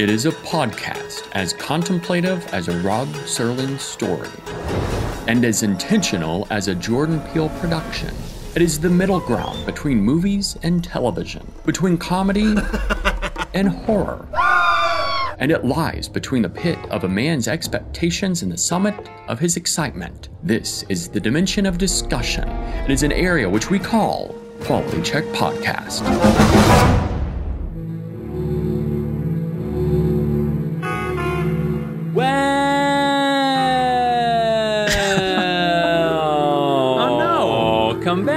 [0.00, 4.30] It is a podcast as contemplative as a Rod Serling story,
[5.28, 8.14] and as intentional as a Jordan Peele production.
[8.54, 12.54] It is the middle ground between movies and television, between comedy
[13.52, 14.26] and horror.
[15.38, 18.94] And it lies between the pit of a man's expectations and the summit
[19.28, 20.30] of his excitement.
[20.42, 22.48] This is the dimension of discussion.
[22.48, 26.69] It is an area which we call Quality Check Podcast.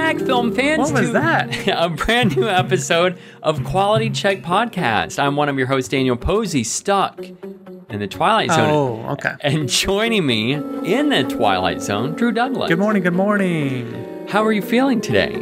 [0.04, 0.92] Back, film fans.
[0.92, 1.66] What was that?
[1.78, 5.18] A brand new episode of Quality Check Podcast.
[5.18, 8.70] I'm one of your hosts, Daniel Posey, stuck in the Twilight Zone.
[8.70, 9.32] Oh, okay.
[9.40, 12.68] And joining me in the Twilight Zone, Drew Douglas.
[12.68, 14.26] Good morning, good morning.
[14.28, 15.36] How are you feeling today,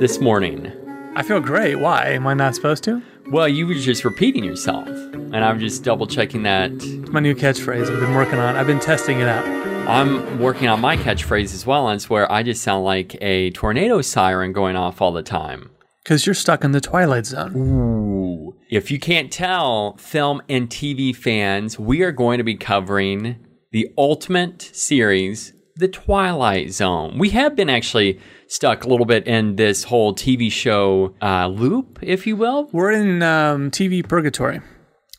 [0.00, 0.72] this morning?
[1.14, 1.76] I feel great.
[1.76, 2.06] Why?
[2.08, 3.00] Am I not supposed to?
[3.30, 6.72] Well, you were just repeating yourself, and I'm just double checking that.
[6.72, 7.88] It's my new catchphrase.
[7.88, 8.56] I've been working on.
[8.56, 9.69] I've been testing it out.
[9.88, 13.50] I'm working on my catchphrase as well, and it's where I just sound like a
[13.50, 15.70] tornado siren going off all the time.
[16.04, 17.56] Because you're stuck in the Twilight Zone.
[17.56, 18.56] Ooh.
[18.70, 23.36] If you can't tell, film and TV fans, we are going to be covering
[23.72, 27.18] the ultimate series, The Twilight Zone.
[27.18, 31.98] We have been actually stuck a little bit in this whole TV show uh, loop,
[32.00, 34.60] if you will, We're in um, TV purgatory.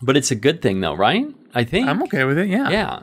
[0.02, 1.26] but it's a good thing, though, right?
[1.54, 1.88] I think.
[1.90, 2.48] I'm okay with it.
[2.48, 2.70] Yeah.
[2.70, 3.00] Yeah.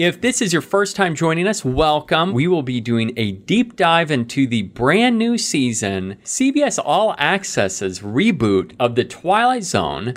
[0.00, 2.32] If this is your first time joining us, welcome.
[2.32, 8.00] We will be doing a deep dive into the brand new season, CBS All Access's
[8.00, 10.14] reboot of The Twilight Zone,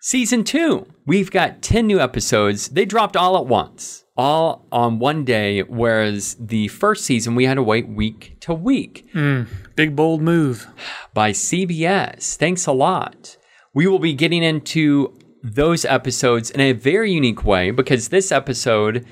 [0.00, 0.86] Season 2.
[1.04, 2.68] We've got 10 new episodes.
[2.68, 7.56] They dropped all at once, all on one day, whereas the first season we had
[7.56, 9.42] to wait week to week hmm.
[9.76, 10.68] Big bold move.
[11.12, 12.36] by CBS.
[12.36, 13.36] Thanks a lot.
[13.74, 19.04] We will be getting into those episodes in a very unique way because this episode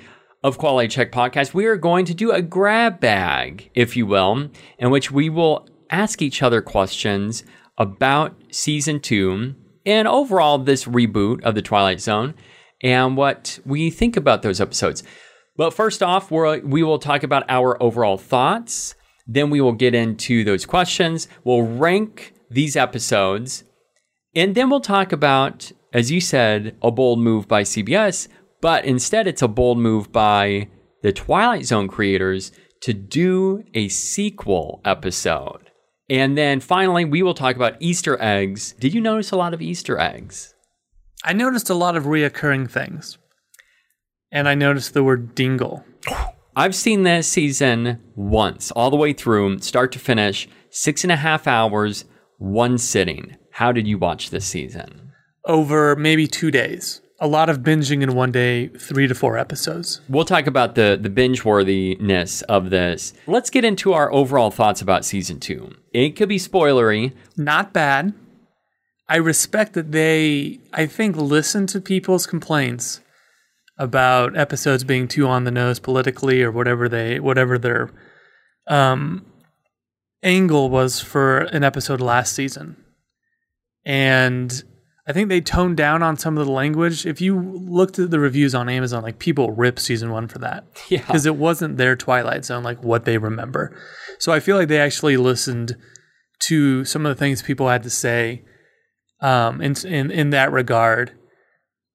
[0.43, 4.49] of Quality Check Podcast, we are going to do a grab bag, if you will,
[4.79, 7.45] in which we will ask each other questions
[7.77, 9.55] about season two
[9.85, 12.35] and overall this reboot of The Twilight Zone
[12.83, 15.03] and what we think about those episodes.
[15.57, 18.95] But first off, we're, we will talk about our overall thoughts.
[19.27, 21.29] Then we will get into those questions.
[21.45, 23.65] We'll rank these episodes.
[24.35, 28.29] And then we'll talk about, as you said, a bold move by CBS,
[28.61, 30.69] but instead it's a bold move by
[31.03, 32.53] the Twilight Zone creators
[32.83, 35.71] to do a sequel episode.
[36.09, 38.73] And then finally, we will talk about Easter eggs.
[38.73, 40.55] Did you notice a lot of Easter eggs?
[41.25, 43.19] I noticed a lot of reoccurring things.
[44.33, 45.85] And I noticed the word dingle.
[46.57, 51.17] I've seen this season once, all the way through, start to finish, six and a
[51.17, 52.05] half hours,
[52.39, 53.37] one sitting.
[53.53, 55.00] How did you watch this season?
[55.45, 57.01] Over maybe two days.
[57.23, 60.01] A lot of binging in one day, three to four episodes.
[60.09, 63.13] We'll talk about the the binge worthiness of this.
[63.27, 65.75] Let's get into our overall thoughts about season two.
[65.93, 67.13] It could be spoilery.
[67.37, 68.15] Not bad.
[69.07, 73.01] I respect that they, I think, listen to people's complaints
[73.77, 77.91] about episodes being too on the nose politically or whatever they, whatever their
[78.69, 79.27] um,
[80.23, 82.77] angle was for an episode last season.
[83.85, 84.63] And
[85.11, 87.05] I think they toned down on some of the language.
[87.05, 90.65] If you looked at the reviews on Amazon, like people rip season one for that
[90.89, 91.01] Yeah.
[91.01, 93.77] because it wasn't their Twilight Zone, like what they remember.
[94.21, 95.77] So I feel like they actually listened
[96.45, 98.43] to some of the things people had to say
[99.21, 101.11] um, in, in in that regard.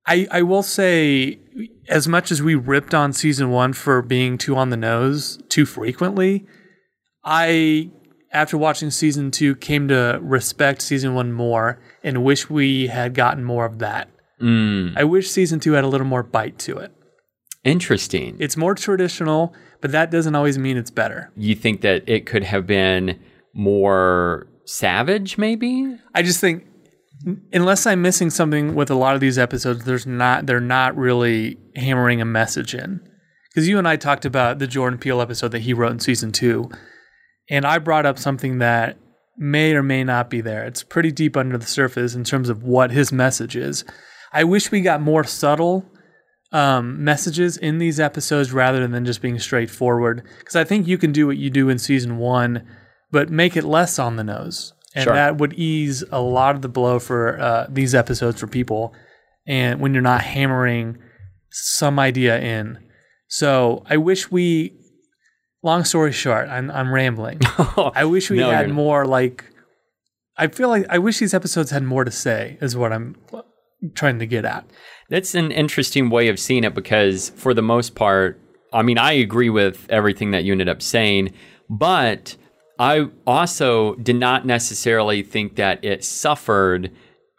[0.06, 1.40] I I will say,
[1.88, 5.66] as much as we ripped on season one for being too on the nose too
[5.66, 6.46] frequently,
[7.24, 7.92] I
[8.32, 13.44] after watching season two came to respect season one more and wish we had gotten
[13.44, 14.10] more of that.
[14.42, 16.92] Mm, I wish season two had a little more bite to it.
[17.64, 18.36] interesting.
[18.40, 21.32] It's more traditional, but that doesn't always mean it's better.
[21.36, 23.20] you think that it could have been
[23.54, 25.96] more savage, maybe?
[26.14, 26.66] I just think
[27.54, 31.58] unless I'm missing something with a lot of these episodes, there's not they're not really
[31.76, 33.00] hammering a message in.
[33.50, 36.34] Because you and I talked about the Jordan Peele episode that he wrote in season
[36.34, 36.70] two,
[37.50, 38.98] and I brought up something that
[39.38, 40.66] may or may not be there.
[40.66, 43.84] It's pretty deep under the surface in terms of what his message is.
[44.32, 45.86] I wish we got more subtle
[46.52, 50.24] um, messages in these episodes rather than just being straightforward.
[50.40, 52.66] Because I think you can do what you do in season one,
[53.12, 55.14] but make it less on the nose, and Sure.
[55.14, 58.94] that would ease a lot of the blow for uh, these episodes for people.
[59.46, 60.98] And when you're not hammering
[61.52, 62.80] some idea in,
[63.28, 64.78] so I wish we.
[65.66, 67.40] Long story short, I'm I'm rambling.
[67.96, 69.44] I wish we No, had more like.
[70.38, 72.60] I feel like I wish these episodes had more to say.
[72.62, 73.16] Is what I'm
[73.96, 74.64] trying to get at.
[75.10, 78.40] That's an interesting way of seeing it because, for the most part,
[78.74, 81.34] I mean, I agree with everything that you ended up saying,
[81.68, 82.36] but
[82.78, 86.92] I also did not necessarily think that it suffered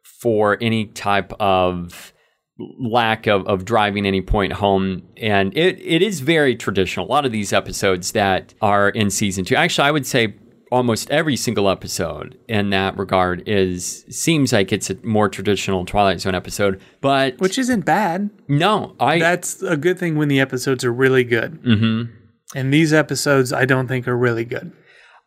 [0.02, 2.12] for any type of
[2.58, 5.02] lack of, of driving any point home.
[5.16, 7.06] And it, it is very traditional.
[7.06, 10.34] A lot of these episodes that are in season two, actually, I would say
[10.72, 16.20] almost every single episode in that regard is seems like it's a more traditional Twilight
[16.20, 16.80] Zone episode.
[17.00, 18.30] But Which isn't bad.
[18.48, 21.62] no, I That's a good thing when the episodes are really good.
[21.62, 22.12] Mm-hmm.
[22.54, 24.72] And these episodes, I don't think are really good.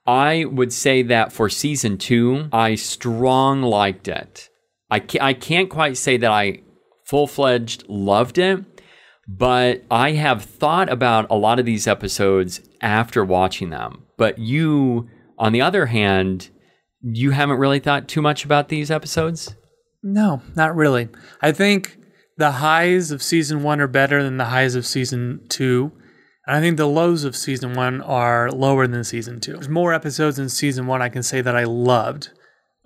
[0.08, 4.50] I would say that for season two, I strong liked it.
[4.90, 6.62] I can't, I can't quite say that I
[7.10, 8.64] full fledged loved it,
[9.28, 14.04] but I have thought about a lot of these episodes after watching them.
[14.16, 16.50] But you, on the other hand,
[17.02, 19.56] you haven't really thought too much about these episodes?
[20.04, 21.10] No, not really.
[21.42, 21.98] I think
[22.38, 25.92] the highs of season one are better than the highs of season two.
[26.46, 29.54] And I think the lows of season one are lower than season two.
[29.54, 32.30] There's more episodes in season one I can say that I loved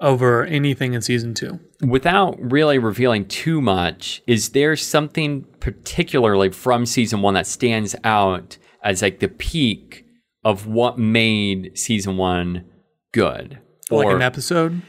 [0.04, 1.60] over anything in season two.
[1.82, 8.58] Without really revealing too much, is there something particularly from season one that stands out
[8.84, 10.06] as like the peak
[10.44, 12.66] of what made season one
[13.14, 13.58] good?
[13.90, 14.82] like Or- an episode.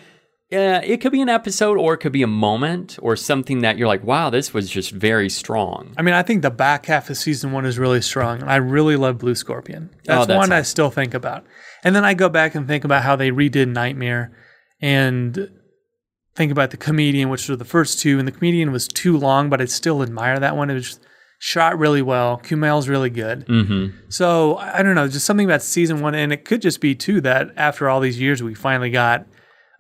[0.51, 3.77] Yeah, it could be an episode or it could be a moment or something that
[3.77, 5.95] you're like, wow, this was just very strong.
[5.97, 8.57] I mean, I think the back half of season one is really strong, and I
[8.57, 9.91] really love Blue Scorpion.
[9.93, 11.45] Oh, that's, Oh, that's one I still think about.
[11.83, 14.31] And then I go back and think about how they redid Nightmare,
[14.85, 15.49] and
[16.35, 19.49] think about the comedian, which were the first two, and the comedian was too long,
[19.49, 20.69] but I still admire that one.
[20.69, 21.01] It was
[21.39, 22.39] shot really well.
[22.45, 23.47] Kumail's really good.
[23.47, 23.97] Mm-hmm.
[24.11, 26.95] So I I don't know, just something about season one, and it could just be
[26.95, 29.27] too that after all these years, we finally got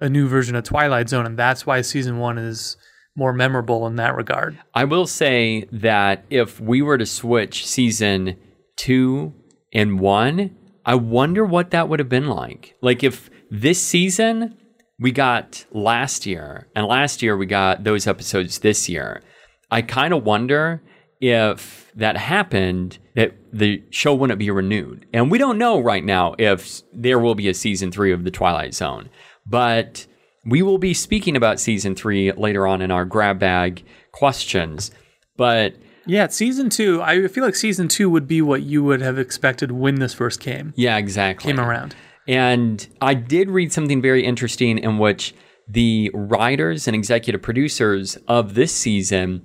[0.01, 2.79] a new version of Twilight Zone, and that's why season one is
[3.15, 4.59] more memorable in that regard.
[4.73, 8.37] I will say that if we were to switch season
[8.77, 9.35] two
[9.71, 10.57] and one,
[10.87, 12.75] I wonder what that would have been like.
[12.81, 14.57] Like if this season
[14.99, 19.23] we got last year, and last year we got those episodes this year,
[19.71, 20.83] I kind of wonder
[21.21, 25.07] if that happened, that the show wouldn't be renewed.
[25.13, 28.31] And we don't know right now if there will be a season three of The
[28.31, 29.09] Twilight Zone.
[29.47, 30.07] But
[30.45, 34.91] we will be speaking about season three later on in our grab bag questions.
[35.37, 35.75] But
[36.07, 37.01] Yeah, season two.
[37.03, 40.41] I feel like season two would be what you would have expected when this first
[40.41, 41.51] came yeah, exactly.
[41.51, 41.95] came around.
[42.27, 45.35] And I did read something very interesting in which
[45.69, 49.43] the writers and executive producers of this season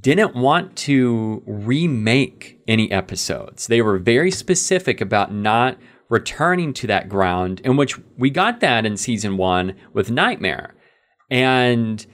[0.00, 3.66] didn't want to remake any episodes.
[3.66, 5.78] They were very specific about not
[6.08, 10.74] returning to that ground, in which we got that in season one with Nightmare.
[11.30, 12.04] And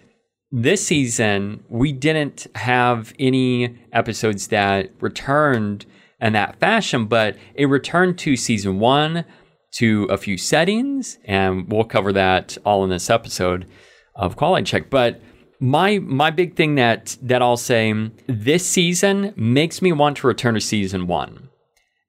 [0.52, 5.86] this season, we didn't have any episodes that returned
[6.20, 9.24] in that fashion, but it returned to season one,
[9.72, 13.66] to a few settings, and we'll cover that all in this episode
[14.14, 14.90] of Quality Check.
[14.90, 15.20] But
[15.60, 20.54] my my big thing that that I'll say this season makes me want to return
[20.54, 21.50] to season one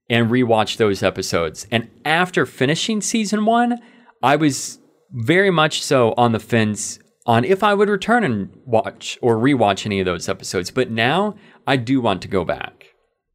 [0.10, 1.68] and rewatch those episodes.
[1.72, 3.80] And after finishing season one,
[4.24, 4.80] I was
[5.12, 9.86] very much so on the fence on if I would return and watch or rewatch
[9.86, 10.72] any of those episodes.
[10.72, 11.36] But now
[11.68, 12.88] I do want to go back.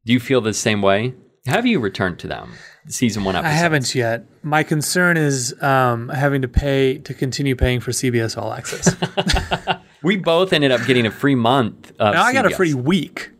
[0.05, 1.13] Do you feel the same way?
[1.45, 2.53] Have you returned to them?
[2.89, 4.25] Season one I haven't yet.
[4.43, 8.95] My concern is um, having to pay to continue paying for CBS All Access.
[10.03, 11.91] We both ended up getting a free month.
[11.99, 13.31] Of now I got a free week.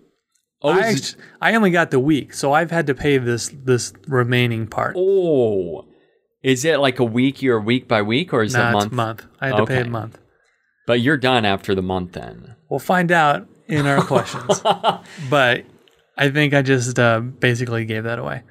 [0.62, 0.96] Oh, I,
[1.40, 4.96] I only got the week, so I've had to pay this this remaining part.
[4.98, 5.86] oh,
[6.42, 7.42] is it like a week?
[7.42, 8.92] You're week by week, or is it Not month?
[8.92, 9.26] month.
[9.40, 10.20] I had to pay a month.
[10.88, 12.56] But you're done after the month then.
[12.70, 14.62] We'll find out in our questions.
[15.30, 15.66] but
[16.18, 18.44] I think I just uh, basically gave that away.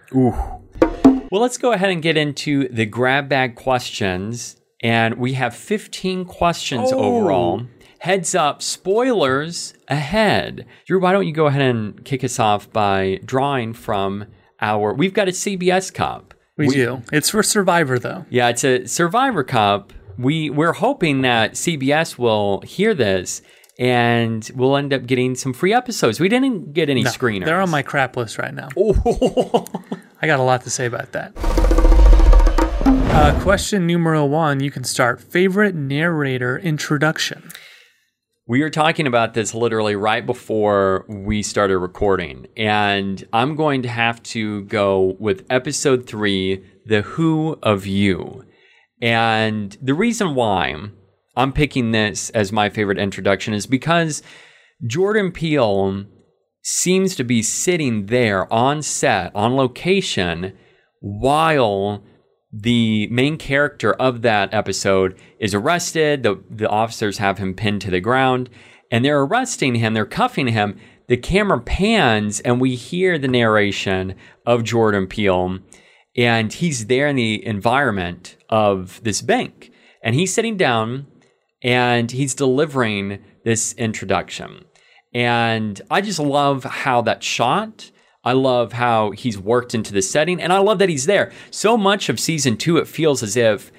[1.30, 4.56] Well, let's go ahead and get into the grab bag questions.
[4.82, 6.98] And we have 15 questions Oh.
[6.98, 7.62] overall.
[8.00, 10.66] Heads up, spoilers ahead.
[10.86, 14.26] Drew, why don't you go ahead and kick us off by drawing from
[14.60, 14.92] our.
[14.94, 16.34] We've got a CBS Cup.
[16.58, 17.02] We, do.
[17.12, 18.24] It's for Survivor though.
[18.30, 19.92] Yeah, it's a Survivor Cup.
[20.18, 23.42] We we're hoping that CBS will hear this
[23.78, 26.20] and we'll end up getting some free episodes.
[26.20, 27.44] We didn't get any No, screeners.
[27.46, 28.68] They're on my crap list right now.
[28.76, 29.64] Oh.
[30.20, 31.32] I got a lot to say about that.
[32.86, 34.60] Uh, question numero one.
[34.60, 35.20] You can start.
[35.20, 37.50] Favorite narrator introduction.
[38.48, 43.88] We were talking about this literally right before we started recording, and I'm going to
[43.88, 48.44] have to go with episode three, The Who of You.
[49.02, 50.76] And the reason why
[51.36, 54.22] I'm picking this as my favorite introduction is because
[54.86, 56.04] Jordan Peele
[56.68, 60.52] seems to be sitting there on set, on location,
[60.98, 62.02] while
[62.52, 66.24] the main character of that episode is arrested.
[66.24, 68.50] The, the officers have him pinned to the ground
[68.90, 70.76] and they're arresting him, they're cuffing him.
[71.06, 75.60] The camera pans and we hear the narration of Jordan Peele,
[76.16, 79.70] and he's there in the environment of this bank.
[80.02, 81.06] And he's sitting down
[81.62, 84.64] and he's delivering this introduction.
[85.16, 87.90] And I just love how that shot.
[88.22, 91.32] I love how he's worked into the setting, and I love that he's there.
[91.50, 93.72] So much of season two, it feels as if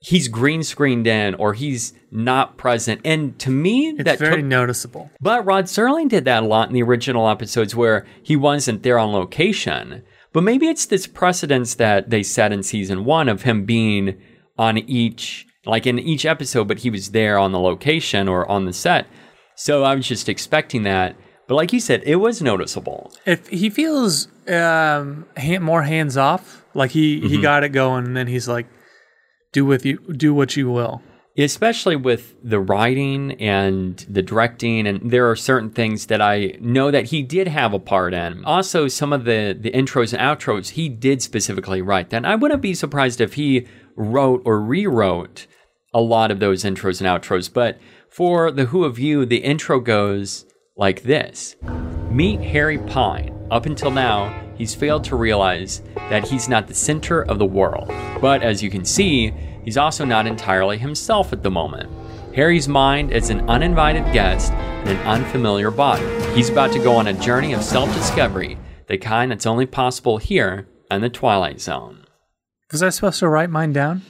[0.00, 3.00] he's green screened in or he's not present.
[3.04, 5.10] And to me, It's that very took- noticeable.
[5.20, 8.98] but Rod Serling did that a lot in the original episodes where he wasn't there
[8.98, 10.02] on location.
[10.32, 14.16] But maybe it's this precedence that they set in season one of him being
[14.58, 18.66] on each, like in each episode, but he was there on the location or on
[18.66, 19.06] the set.
[19.56, 21.16] So I was just expecting that.
[21.46, 23.12] But like you said, it was noticeable.
[23.26, 27.28] If he feels um, hand, more hands off, like he Mm-hmm.
[27.28, 28.66] he got it going, and then he's like,
[29.52, 31.02] "Do with you, do what you will."
[31.36, 36.92] especially with the writing and the directing and there are certain things that I know
[36.92, 38.44] that he did have a part in.
[38.44, 42.10] Also some of the the intros and outros he did specifically write.
[42.10, 45.48] Then I wouldn't be surprised if he wrote or rewrote
[45.92, 47.80] a lot of those intros and outros, but
[48.14, 51.56] for the Who of You, the intro goes like this.
[52.12, 53.36] Meet Harry Pine.
[53.50, 57.88] Up until now, he's failed to realize that he's not the center of the world.
[58.20, 59.32] But as you can see,
[59.64, 61.90] he's also not entirely himself at the moment.
[62.36, 66.06] Harry's mind is an uninvited guest in an unfamiliar body.
[66.34, 68.56] He's about to go on a journey of self discovery,
[68.86, 72.06] the kind that's only possible here in the Twilight Zone.
[72.70, 74.02] Was I supposed to write mine down?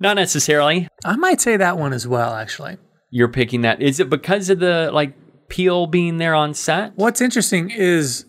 [0.00, 0.88] Not necessarily.
[1.04, 2.78] I might say that one as well, actually.
[3.12, 3.80] You're picking that.
[3.82, 5.12] Is it because of the like
[5.48, 6.92] Peele being there on set?
[6.96, 8.24] What's interesting is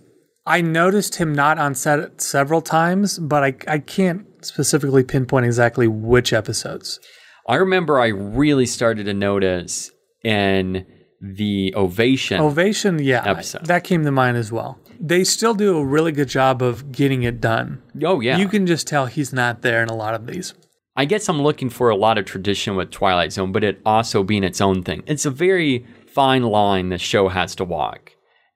[0.45, 5.87] I noticed him not on set several times, but I, I can't specifically pinpoint exactly
[5.87, 6.99] which episodes.
[7.47, 9.89] I remember I really started to notice
[10.21, 10.85] in
[11.21, 12.41] the ovation.
[12.41, 13.65] Ovation, yeah, Episode.
[13.67, 14.77] that came to mind as well.
[14.99, 17.81] They still do a really good job of getting it done.
[18.03, 18.37] oh yeah.
[18.37, 20.53] You can just tell he's not there in a lot of these.
[20.95, 24.21] I guess I'm looking for a lot of tradition with Twilight Zone, but it also
[24.21, 25.01] being its own thing.
[25.07, 28.11] It's a very fine line the show has to walk.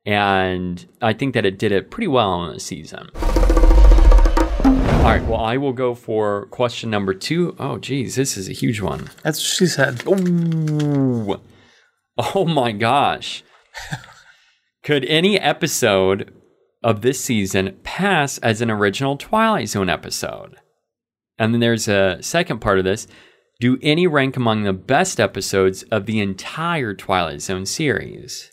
[0.05, 3.09] And I think that it did it pretty well in the season.
[3.15, 7.55] All right, well, I will go for question number two.
[7.57, 9.09] Oh, geez, this is a huge one.
[9.23, 10.03] That's what she said.
[10.07, 11.41] Ooh.
[12.19, 13.43] Oh my gosh.
[14.83, 16.35] Could any episode
[16.83, 20.57] of this season pass as an original Twilight Zone episode?
[21.39, 23.07] And then there's a second part of this.
[23.59, 28.51] Do any rank among the best episodes of the entire Twilight Zone series?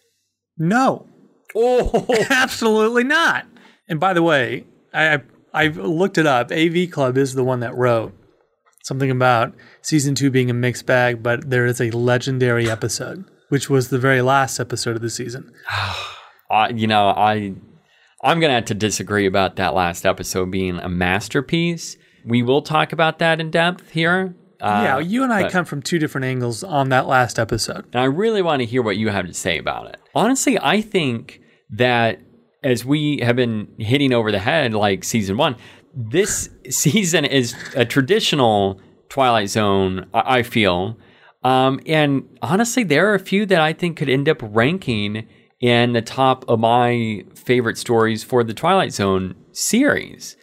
[0.57, 1.07] No,
[1.55, 3.47] Oh, absolutely not.
[3.89, 5.23] And by the way, I, I
[5.53, 6.51] I looked it up.
[6.51, 8.13] AV Club is the one that wrote
[8.83, 13.71] something about season two being a mixed bag, but there is a legendary episode, which
[13.71, 15.53] was the very last episode of the season.
[16.51, 17.55] I, you know, I
[18.23, 21.97] I'm gonna have to disagree about that last episode being a masterpiece.
[22.25, 24.35] We will talk about that in depth here.
[24.61, 27.85] Uh, yeah, you and I but- come from two different angles on that last episode.
[27.93, 29.99] And I really want to hear what you have to say about it.
[30.15, 31.41] Honestly, I think
[31.71, 32.21] that
[32.63, 35.57] as we have been hitting over the head like season one,
[35.95, 40.99] this season is a traditional Twilight Zone, I I feel.
[41.43, 45.29] Um, and honestly, there are a few that I think could end up ranking
[45.61, 50.37] in the top of my favorite stories for the Twilight Zone series.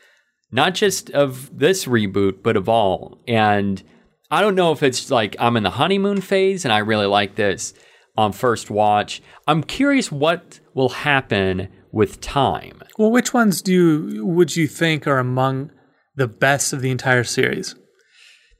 [0.51, 3.19] Not just of this reboot, but of all.
[3.27, 3.81] And
[4.29, 7.35] I don't know if it's like I'm in the honeymoon phase and I really like
[7.35, 7.73] this
[8.17, 9.21] on first watch.
[9.47, 12.81] I'm curious what will happen with time.
[12.97, 13.71] Well, which ones do
[14.09, 15.71] you, would you think are among
[16.15, 17.75] the best of the entire series?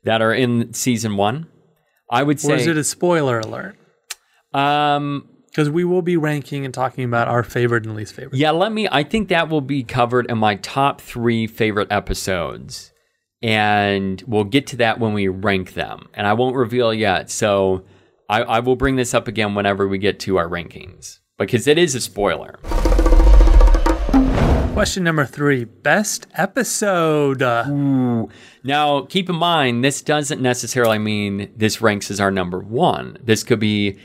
[0.03, 1.47] that are in season one.
[2.09, 2.53] I would say.
[2.53, 3.77] Or is it a spoiler alert?
[4.53, 8.37] um, Because we will be ranking and talking about our favorite and least favorite.
[8.37, 8.87] yeah, let me.
[8.89, 12.93] I think that will be covered in my top three favorite episodes,
[13.41, 16.07] and we'll get to that when we rank them.
[16.13, 17.29] And I won't reveal yet.
[17.29, 17.83] So
[18.29, 21.77] I, I will bring this up again whenever we get to our rankings because it
[21.77, 22.59] is a spoiler.
[24.73, 27.41] Question number three best episode.
[27.41, 27.65] Uh,
[28.63, 33.17] Now, keep in mind, this doesn't necessarily mean this ranks as our number one.
[33.21, 33.99] This could be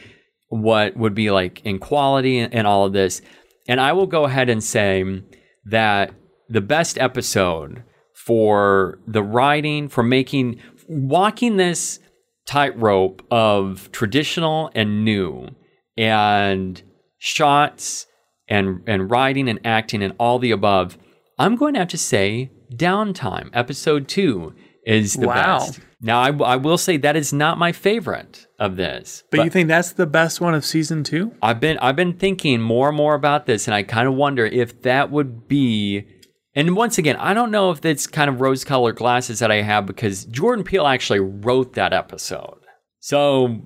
[0.49, 3.21] what would be like in quality and, and all of this.
[3.69, 5.23] And I will go ahead and say
[5.65, 6.13] that
[6.49, 7.83] the best episode
[8.15, 11.99] for the writing, for making, walking this
[12.47, 15.49] tightrope of traditional and new
[15.97, 16.81] and
[17.19, 18.07] shots
[18.49, 20.97] and and writing and acting and all the above
[21.41, 24.55] i'm going to have to say downtime episode 2
[24.87, 25.59] is the Wow.
[25.59, 29.51] best now I, I will say that is not my favorite of this but, you
[29.51, 31.35] think that's the best one of season two?
[31.43, 34.47] I've been I've been thinking more and more about this, and I kind of wonder
[34.47, 36.07] if that would be.
[36.55, 39.85] And once again, I don't know if it's kind of rose-colored glasses that I have
[39.85, 42.59] because Jordan Peele actually wrote that episode.
[43.01, 43.61] So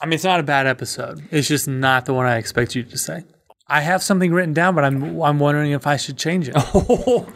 [0.00, 1.22] I mean, it's not a bad episode.
[1.30, 3.24] It's just not the one I expect you to say.
[3.68, 6.56] I have something written down, but I'm I'm wondering if I should change it.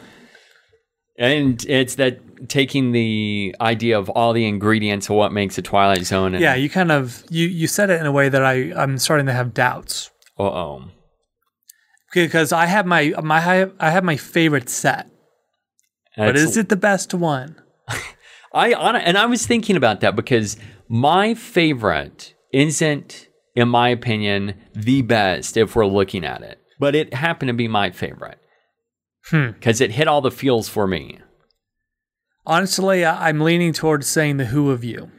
[1.19, 6.05] and it's that taking the idea of all the ingredients of what makes a Twilight
[6.05, 6.35] Zone.
[6.35, 8.99] And, yeah, you kind of you you said it in a way that I I'm
[8.99, 10.85] starting to have doubts Uh oh.
[12.13, 15.09] because I have my my I have my favorite set,
[16.17, 17.57] but is it the best one?
[18.53, 20.57] I and I was thinking about that because
[20.89, 27.15] my favorite isn't, in my opinion, the best if we're looking at it, but it
[27.15, 28.39] happened to be my favorite
[29.31, 29.51] Hmm.
[29.53, 31.19] because it hit all the feels for me.
[32.45, 35.11] Honestly, I'm leaning towards saying the Who of You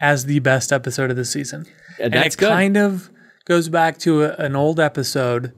[0.00, 1.66] as the best episode of the season.
[1.98, 2.48] And it good.
[2.48, 3.10] kind of
[3.46, 5.52] goes back to a, an old episode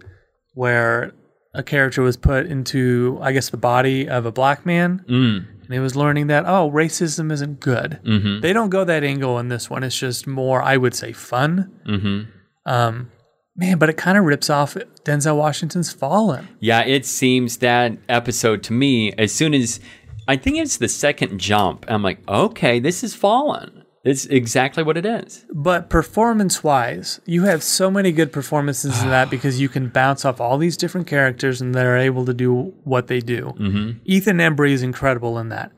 [0.55, 1.13] where
[1.55, 5.73] a character was put into, I guess, the body of a black man, Mm, and
[5.73, 8.01] he was learning that oh, racism isn't good.
[8.05, 9.83] mm-hmm, They don't go that angle in this one.
[9.83, 11.71] It's just more, I would say, fun.
[11.87, 12.31] mm-hmm.
[12.65, 13.11] Um,
[13.57, 16.49] man, but it kind of rips off Denzel Washington's Fallen.
[16.61, 19.81] Yeah, it seems that episode to me, as soon as
[20.29, 23.79] I think it's the second jump, I'm like, okay, this is Fallen.
[24.05, 25.45] It's exactly what it is.
[25.55, 30.25] But performance wise, you have so many good performances in that because you can bounce
[30.25, 33.55] off all these different characters and they're able to do what they do.
[33.61, 33.99] Mm-hmm.
[34.05, 35.71] Ethan Embry is incredible in that.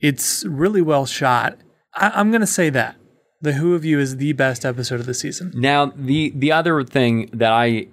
[0.00, 1.58] It's really well shot.
[1.94, 2.96] I- I'm going to say that.
[3.42, 5.52] The Who of You is the best episode of the season.
[5.54, 7.86] Now, the the other thing that I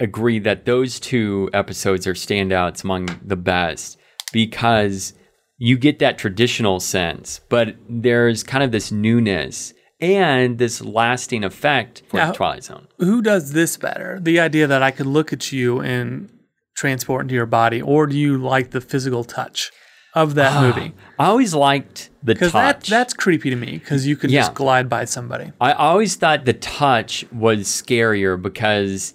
[0.00, 3.98] agree that those two episodes are standouts among the best
[4.32, 5.14] because
[5.58, 12.02] you get that traditional sense, but there's kind of this newness and this lasting effect
[12.08, 12.88] for Now- Twilight Zone.
[12.98, 14.18] Who does this better?
[14.20, 16.30] The idea that I could look at you and
[16.74, 19.70] transport into your body, or do you like the physical touch
[20.14, 20.60] of that ah.
[20.62, 20.92] movie?
[21.18, 22.88] I always liked the Because that, touch.
[22.90, 24.40] that's creepy to me because you could Yeah.
[24.40, 25.52] just glide by somebody.
[25.60, 29.14] I always thought the touch was scarier because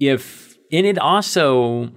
[0.00, 1.90] if, and it also,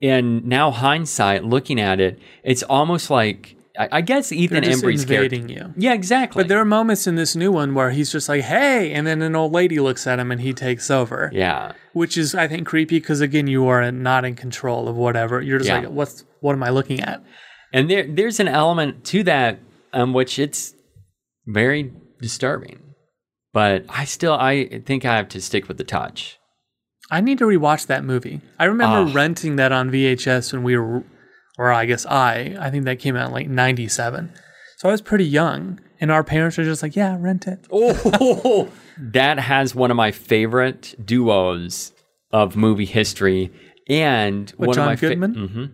[0.00, 4.82] in now hindsight, looking at it, it's almost like, I, I guess Ethan They're just
[4.82, 5.36] Embry's character.
[5.36, 5.74] invading you.
[5.76, 6.42] Yeah, exactly.
[6.42, 9.22] But there are moments in this new one where he's just like, "Hey," and then
[9.22, 11.72] an old lady looks at him and he takes over, yeah.
[11.92, 15.40] which is I think creepy because again, you are not in control of whatever.
[15.40, 15.78] You're just Yeah.
[15.80, 17.22] like, "What's what am I looking at?"
[17.72, 19.58] And there, there's an element to that,
[19.92, 20.74] um, which it's
[21.46, 22.94] very disturbing.
[23.52, 26.38] But I still, I think I have to stick with the touch.
[27.10, 28.40] I need to rewatch that movie.
[28.58, 29.14] I remember Ah.
[29.14, 31.02] renting that on VHS when we were,
[31.58, 34.30] or I guess I, I think that came out in like '97,
[34.76, 38.68] so I was pretty young, and our parents were just like, "Yeah, rent it." Oh,
[38.98, 41.92] that has one of my favorite duos
[42.30, 43.50] of movie history,
[43.88, 45.34] and With one John of my Goodman?
[45.34, 45.64] hmm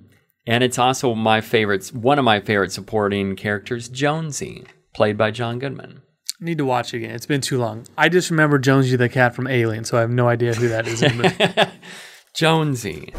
[0.47, 1.93] and it's also my favorites.
[1.93, 6.03] One of my favorite supporting characters, Jonesy, played by John Goodman.
[6.41, 7.15] Need to watch it again.
[7.15, 7.87] It's been too long.
[7.97, 10.87] I just remember Jonesy the cat from Alien, so I have no idea who that
[10.87, 11.71] is in the.
[12.35, 13.13] Jonesy.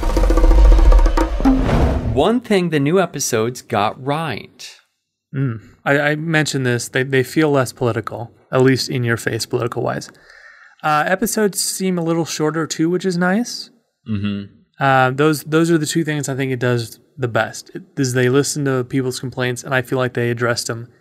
[2.14, 4.80] One thing the new episodes got right.
[5.86, 6.90] I, I mentioned this.
[6.90, 10.10] They, they feel less political, at least in your face, political wise.
[10.84, 13.70] Uh, episodes seem a little shorter too, which is nice.
[14.10, 14.54] Mm-hmm.
[14.80, 17.72] Uh, those those are the two things I think it does the best.
[17.98, 20.92] Is they listen to people's complaints, and I feel like they addressed them,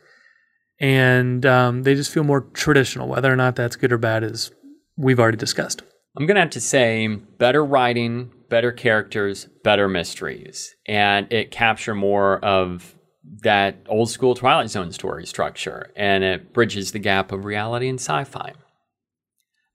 [0.81, 3.09] and um, they just feel more traditional.
[3.09, 4.51] Whether or not that's good or bad is
[4.97, 5.83] we've already discussed.
[6.17, 10.77] I'm going to have to say better writing, better characters, better mysteries.
[10.87, 12.95] And it capture more of
[13.43, 17.99] that old school Twilight Zone story structure and it bridges the gap of reality and
[17.99, 18.53] sci fi.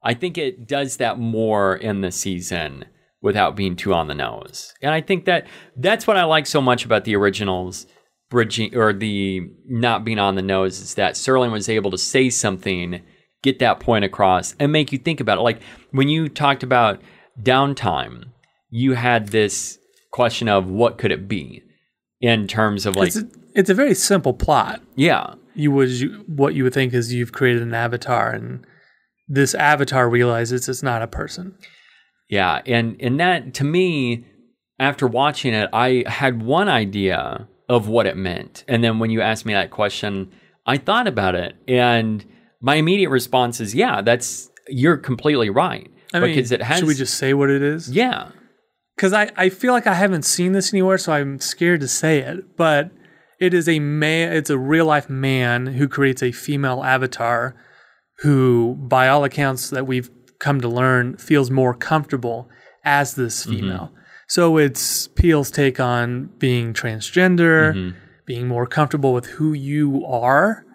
[0.02, 2.86] I think it does that more in the season
[3.22, 4.74] without being too on the nose.
[4.82, 7.86] And I think that that's what I like so much about the originals
[8.30, 12.30] bridging or the not being on the nose is that Serling was able to say
[12.30, 13.02] something
[13.42, 15.42] get that point across and make you think about it.
[15.42, 17.02] Like when you talked about
[17.42, 18.26] downtime,
[18.70, 19.80] you had this
[20.12, 21.64] question of what could it be
[22.22, 24.82] in terms of like, it's, a, it's a very simple plot.
[24.96, 28.66] yeah, You would you, what you would think is you've created an avatar, and
[29.28, 31.58] this avatar realizes it's not a person.
[32.30, 34.26] Yeah, and and that to me,
[34.80, 39.22] after watching it, I had one idea of what it meant, and then when you
[39.22, 40.32] asked me that question,
[40.66, 42.24] I thought about it, and
[42.62, 46.80] my immediate response is, yeah, that's you're completely right I mean, it has.
[46.80, 47.90] should we just say what it is?
[47.90, 48.30] yeah,
[48.96, 52.20] because I, I feel like I haven't seen this anywhere, so I'm scared to say
[52.20, 52.58] it.
[52.58, 52.92] But
[53.40, 57.56] it is a man, it's a real life man who creates a female avatar,
[58.20, 62.50] who, by all accounts that we've come to learn, feels more comfortable
[62.84, 63.52] as this mm-hmm.
[63.52, 63.92] female.
[64.28, 67.98] So it's Peele's take on being transgender, mm-hmm.
[68.26, 70.66] being more comfortable with who you are,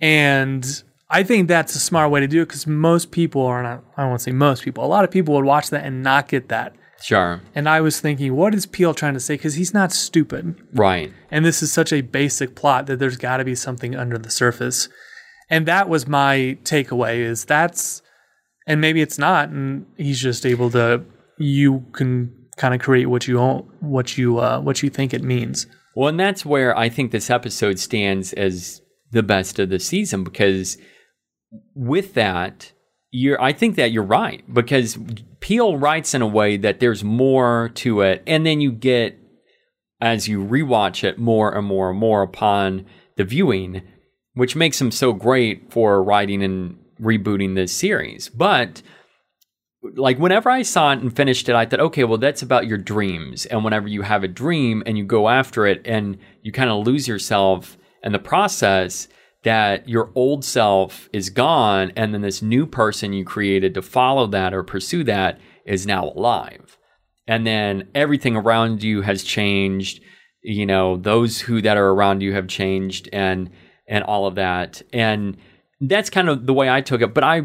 [0.00, 3.84] and I think that's a smart way to do it because most people are not.
[3.96, 4.84] I to say most people.
[4.84, 6.74] A lot of people would watch that and not get that.
[7.00, 9.34] sure, And I was thinking, what is Peel trying to say?
[9.34, 10.56] Because he's not stupid.
[10.72, 14.18] right, And this is such a basic plot that there's got to be something under
[14.18, 14.88] the surface.
[15.50, 18.00] And that was my takeaway is that's,
[18.66, 19.48] and maybe it's not.
[19.48, 21.04] And he's just able to,
[21.38, 23.38] you can kind of create what you
[23.80, 25.66] what you, uh, what you think it means.
[25.94, 30.24] Well, and that's where I think this episode stands as the best of the season
[30.24, 30.76] because
[31.74, 32.72] with that,
[33.10, 34.98] you're I think that you're right because
[35.38, 39.16] Peele writes in a way that there's more to it, and then you get
[40.00, 42.84] as you rewatch it more and more and more upon
[43.16, 43.82] the viewing,
[44.34, 48.28] which makes him so great for writing and rebooting this series.
[48.28, 48.82] But
[49.96, 52.78] like whenever I saw it and finished it, I thought, okay, well, that's about your
[52.78, 53.46] dreams.
[53.46, 56.86] And whenever you have a dream and you go after it and you kind of
[56.86, 59.08] lose yourself in the process,
[59.44, 61.92] that your old self is gone.
[61.96, 66.06] And then this new person you created to follow that or pursue that is now
[66.06, 66.78] alive.
[67.26, 70.02] And then everything around you has changed.
[70.42, 73.50] You know, those who that are around you have changed and,
[73.86, 74.82] and all of that.
[74.92, 75.36] And
[75.80, 77.14] that's kind of the way I took it.
[77.14, 77.42] But I,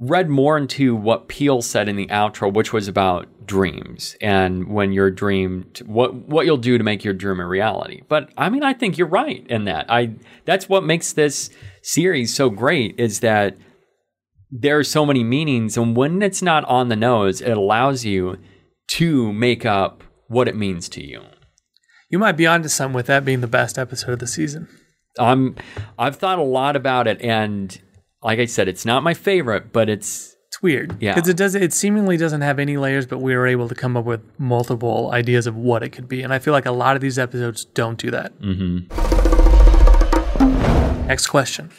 [0.00, 4.92] read more into what Peele said in the outro, which was about dreams and when
[4.92, 8.02] your dream, what what you'll do to make your dream a reality.
[8.08, 9.86] But I mean, I think you're right in that.
[9.88, 10.14] I
[10.44, 11.50] that's what makes this
[11.82, 13.56] series so great is that
[14.50, 18.38] there are so many meanings, and when it's not on the nose, it allows you
[18.86, 21.22] to make up what it means to you.
[22.08, 24.68] You might be onto something with that being the best episode of the season.
[25.18, 25.56] I'm
[25.98, 27.80] I've thought a lot about it, and
[28.22, 30.96] like I said, it's not my favorite, but it's It's weird.
[31.02, 31.14] Yeah.
[31.14, 33.96] Because it does it seemingly doesn't have any layers, but we were able to come
[33.96, 36.22] up with multiple ideas of what it could be.
[36.22, 38.32] And I feel like a lot of these episodes don't do that.
[38.40, 38.86] Mm-hmm.
[41.08, 41.70] Next question.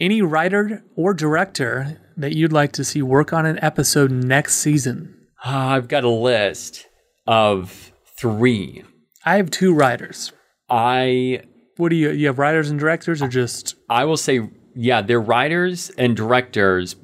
[0.00, 5.16] Any writer or director that you'd like to see work on an episode next season?
[5.44, 6.88] Uh, I've got a list
[7.28, 8.82] of three.
[9.24, 10.32] I have two writers.
[10.68, 11.42] I
[11.76, 15.20] What do you you have writers and directors or just I will say, yeah, they're
[15.20, 16.96] writers and directors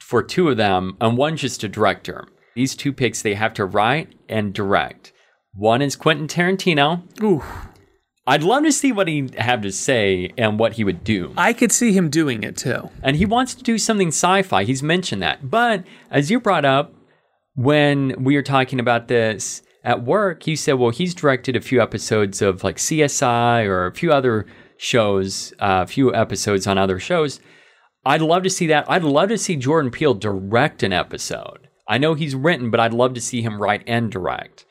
[0.00, 2.26] for two of them, and one's just a director.
[2.54, 5.12] These two picks they have to write and direct.
[5.52, 7.02] One is Quentin Tarantino.
[7.22, 7.42] ooh,
[8.26, 11.32] I'd love to see what he'd have to say and what he would do.
[11.36, 12.90] I could see him doing it too.
[13.02, 14.64] and he wants to do something sci-fi.
[14.64, 15.50] He's mentioned that.
[15.50, 16.94] But as you brought up
[17.54, 21.80] when we were talking about this at work, you said, well, he's directed a few
[21.80, 24.44] episodes of like CSI or a few other
[24.76, 27.40] shows, uh, a few episodes on other shows.
[28.04, 28.84] I'd love to see that.
[28.86, 31.68] I'd love to see Jordan Peele direct an episode.
[31.88, 34.66] I know he's written, but I'd love to see him write and direct.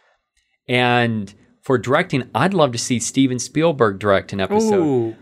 [0.69, 4.85] And for directing, I'd love to see Steven Spielberg direct an episode.
[4.85, 5.15] Ooh.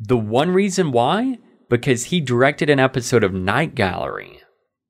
[0.00, 1.38] The one reason why,
[1.70, 4.40] because he directed an episode of Night Gallery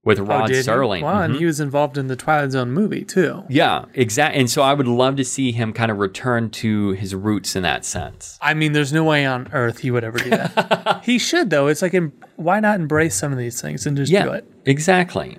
[0.05, 0.63] with Rod Oh, did he?
[0.71, 1.03] Serling.
[1.03, 1.39] Wow, and Mhm.
[1.39, 3.45] he was involved in the Twilight Zone movie too.
[3.49, 4.41] Yeah, exactly.
[4.41, 7.63] And so I would love to see him kind of return to his roots in
[7.65, 8.39] that sense.
[8.41, 11.01] I mean, there's no way on earth he would ever do that.
[11.05, 11.67] he should though.
[11.67, 11.95] It's like,
[12.37, 14.45] why not embrace some of these things and just do it?
[14.65, 15.39] exactly.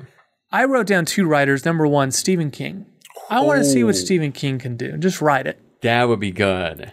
[0.51, 1.63] I wrote down two writers.
[1.65, 2.85] Number one, Stephen King.
[3.29, 3.87] I want to see Oh.
[3.87, 4.97] what Stephen King can do.
[4.97, 5.59] Just write it.
[5.81, 6.91] That would be good.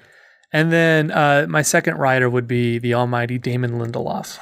[0.53, 4.39] And then uh, my second writer would be the almighty Damon Lindelof.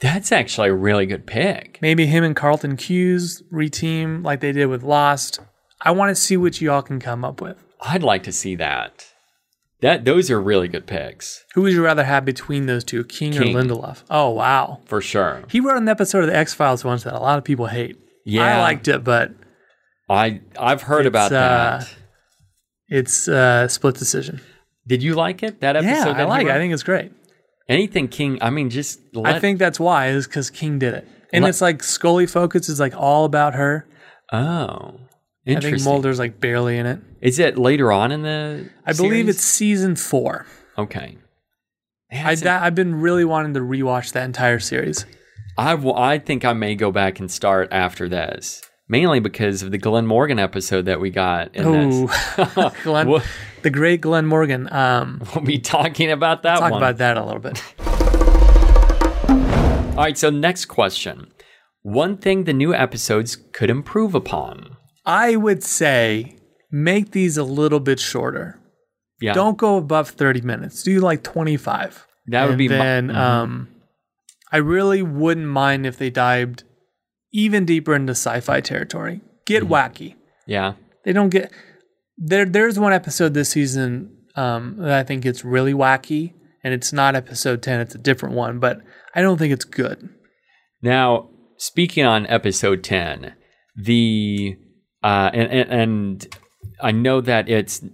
[0.00, 1.78] That's actually a really good pick.
[1.80, 5.40] Maybe him and Carlton Cuse reteam like they did with Lost.
[5.80, 7.56] I want to see what y'all can come up with.
[7.80, 9.06] I'd like to see that.
[9.80, 13.32] That those are really good picks Who would you rather have between those two, King,
[13.32, 13.54] King.
[13.54, 14.02] or Lindelof?
[14.08, 15.42] Oh wow, for sure.
[15.50, 17.98] he wrote an episode of the X Files once that a lot of people hate.
[18.24, 18.58] Yeah.
[18.58, 19.32] I liked it, but
[20.08, 21.94] I I've heard about uh, that.
[22.88, 24.40] it's uh, split decision.
[24.86, 25.60] Did you like it?
[25.60, 25.90] That episode?
[25.90, 26.52] Yeah, that I like it.
[26.52, 27.12] I think it's great.
[27.68, 31.08] Anything King, I mean, just let, I think that's why is because King did it,
[31.32, 33.86] and Let- it's like Scully Focus is like all about her.
[34.32, 35.00] Oh, I
[35.46, 35.90] think interesting.
[35.90, 37.00] Mulder's like barely in it.
[37.20, 38.68] Is it later on in the?
[38.86, 39.28] I believe series?
[39.36, 40.46] it's season four.
[40.76, 41.18] okay.
[42.12, 45.04] I, that's that, I've been really wanting to rewatch that entire series.
[45.58, 49.72] I, w- I think I may go back and start after this, mainly because of
[49.72, 52.12] the Glen Morgan episode that we got in this.
[52.38, 53.20] Oh, Glenn,
[53.64, 54.72] the great Glen Morgan.
[54.72, 56.80] Um, we'll be talking about that talk one.
[56.80, 57.60] about that a little bit.
[59.96, 61.28] All right, so next question.
[61.82, 64.76] One thing the new episodes could improve upon.
[65.06, 66.36] I would say
[66.70, 68.58] make these a little bit shorter.
[69.20, 69.34] Yeah.
[69.34, 70.82] Don't go above 30 minutes.
[70.82, 72.06] Do like 25.
[72.26, 73.16] That would And be my- then mhm.
[73.16, 73.68] um
[74.50, 76.64] I really wouldn't mind if they dived
[77.32, 79.20] even deeper into sci-fi territory.
[79.46, 79.72] Get Mm-hmm.
[79.72, 80.14] wacky.
[80.46, 80.74] Yeah.
[81.04, 81.52] They don't get
[82.16, 86.94] there there's one episode this season um that I think gets really wacky and it's
[86.94, 88.80] not episode 10, it's a different one, but
[89.14, 90.08] I don't think it's good.
[90.80, 93.34] Now, speaking on episode 10,
[93.76, 94.56] the
[95.02, 96.36] uh and and, and
[96.80, 97.84] I know that it's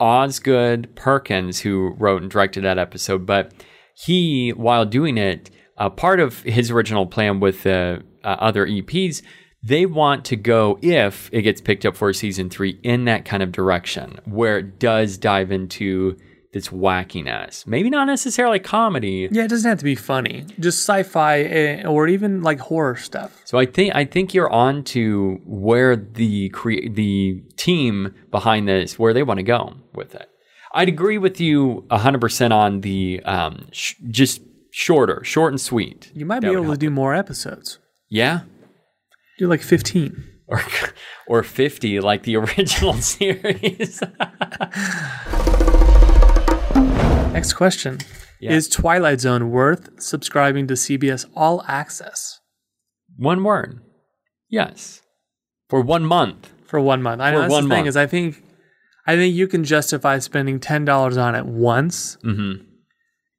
[0.00, 3.52] Osgood Perkins who wrote and directed that episode, but
[3.94, 9.22] he while doing it, uh, part of his original plan with the uh, other EPs,
[9.62, 13.42] they want to go if it gets picked up for season 3 in that kind
[13.42, 16.16] of direction where it does dive into
[16.52, 17.66] this wackiness.
[17.66, 20.44] Maybe not necessarily comedy, Yeah, it doesn't have to be funny.
[20.60, 23.40] Just sci-fi eh, or even like horror stuff.
[23.46, 28.98] So I think I think you're on to where the cre- the team behind this
[28.98, 30.28] where they want to go with it.
[30.74, 36.10] I'd agree with you 100% on the um, sh- just shorter, short and sweet.
[36.14, 37.78] You might That be able to do more episodes.
[38.08, 38.40] Yeah.
[39.42, 40.24] Do like 15.
[40.46, 40.62] Or
[41.26, 44.00] or 50 like the original series.
[47.32, 47.98] Next question.
[48.40, 48.52] Yeah.
[48.52, 52.38] Is Twilight Zone worth subscribing to CBS All Access
[53.16, 53.80] one word.
[54.48, 55.02] Yes.
[55.68, 56.52] For one month.
[56.64, 57.20] for one month?
[57.20, 57.88] I know For that's one the thing month.
[57.88, 58.44] is I think
[59.08, 62.16] I think you can justify spending ten dollars on it once.
[62.24, 62.64] Mhm.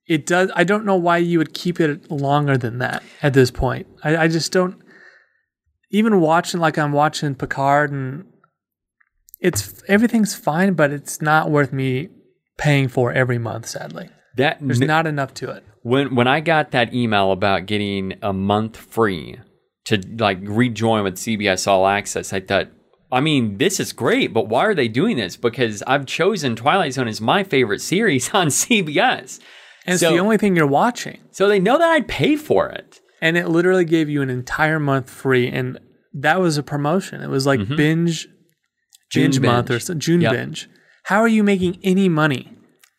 [0.06, 0.52] It does.
[0.54, 3.88] I don't know why you would keep it longer than that at this point.
[4.04, 4.83] I, I just don't.
[5.94, 8.26] Even watching like I'm watching Picard and
[9.40, 12.10] it's everything's fine, but it's not worth me
[12.58, 13.68] paying for every month.
[13.68, 15.64] Sadly, That there's n- not enough to it.
[15.84, 19.40] when when I got that email about getting a month free
[19.86, 22.70] to like rejoin with CBS All Access, I thought,
[23.12, 25.36] I mean, this is great, but why are they doing this?
[25.38, 29.40] Because I've chosen Twilight Zone as my favorite series on CBS.
[29.86, 31.20] And So- it's the only thing you're watching.
[31.32, 33.02] So they know that I'd pay for it.
[33.24, 35.80] And it literally gave you an entire month free and
[36.14, 39.20] that was a promotion it was like binge Mm-hmm.
[39.20, 40.32] June binge month or so, june Yep.
[40.32, 40.70] binge
[41.10, 42.44] how are you making any money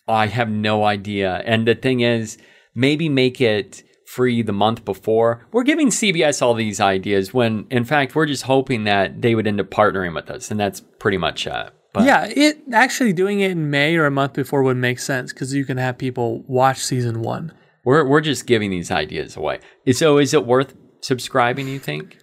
[0.06, 1.42] I have no idea.
[1.46, 2.36] And the thing is,
[2.74, 5.46] maybe make it free the month before.
[5.50, 9.46] We're giving CBS all these ideas when, in fact, we're just hoping that they would
[9.46, 10.50] end up partnering with us.
[10.50, 11.70] And that's pretty much it.
[11.94, 15.32] But yeah it actually doing it in may or a month before would make sense
[15.32, 17.52] because you can have people watch season one
[17.84, 19.60] We're we're just giving these ideas away.
[19.92, 21.68] So is it worth subscribing?
[21.68, 22.18] You think?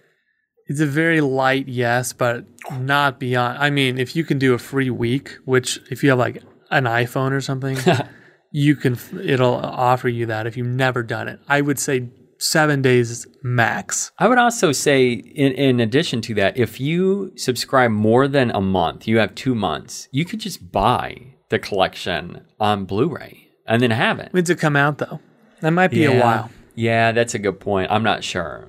[0.66, 2.44] it's a very light yes but
[2.78, 6.18] not beyond i mean if you can do a free week which if you have
[6.18, 7.76] like an iphone or something
[8.52, 12.82] you can it'll offer you that if you've never done it i would say seven
[12.82, 18.26] days max I would also say, in in addition to that, if you subscribe more
[18.26, 20.08] than a month, you have two months.
[20.10, 24.32] You could just buy the collection on Blu-ray and then have it.
[24.32, 25.20] When's it come out though?
[25.62, 26.50] That might be a while.
[26.74, 27.90] Yeah, that's a good point.
[27.90, 28.68] I'm not sure.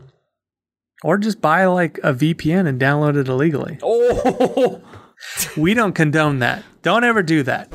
[1.03, 3.77] Or just buy like a VPN and download it illegally.
[3.83, 4.81] Oh,
[5.57, 6.63] We don't condone that.
[6.81, 7.67] Don't ever do that.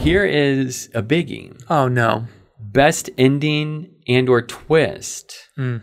[0.00, 2.26] here is a biggie: Oh no.
[2.58, 5.36] best ending and or twist.
[5.56, 5.78] Hmm.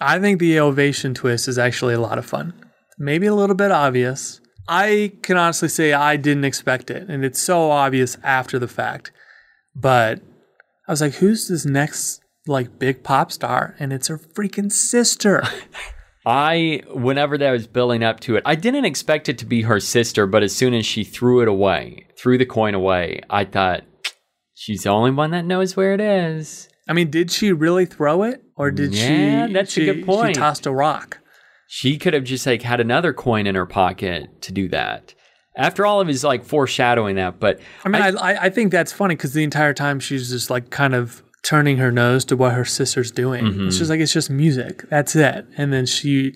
[0.00, 2.52] I think the ovation twist is actually a lot of fun.
[2.98, 4.40] Maybe a little bit obvious.
[4.68, 9.10] I can honestly say I didn't expect it, and it's so obvious after the fact.
[9.74, 10.20] But
[10.90, 13.76] I was like, who's this next like big pop star?
[13.78, 15.44] And it's her freaking sister.
[16.26, 19.78] I, whenever that was building up to it, I didn't expect it to be her
[19.78, 23.84] sister, but as soon as she threw it away, threw the coin away, I thought
[24.54, 26.68] she's the only one that knows where it is.
[26.88, 28.42] I mean, did she really throw it?
[28.56, 30.34] Or did Yeah, she that's a good point.
[30.34, 31.20] She tossed a rock.
[31.68, 35.14] She could have just like had another coin in her pocket to do that.
[35.56, 38.92] After all of his like foreshadowing that, but I mean, I, I, I think that's
[38.92, 42.52] funny because the entire time she's just like kind of turning her nose to what
[42.52, 43.44] her sister's doing.
[43.44, 43.66] Mm-hmm.
[43.68, 44.88] It's just like it's just music.
[44.90, 45.46] That's it.
[45.56, 46.34] And then she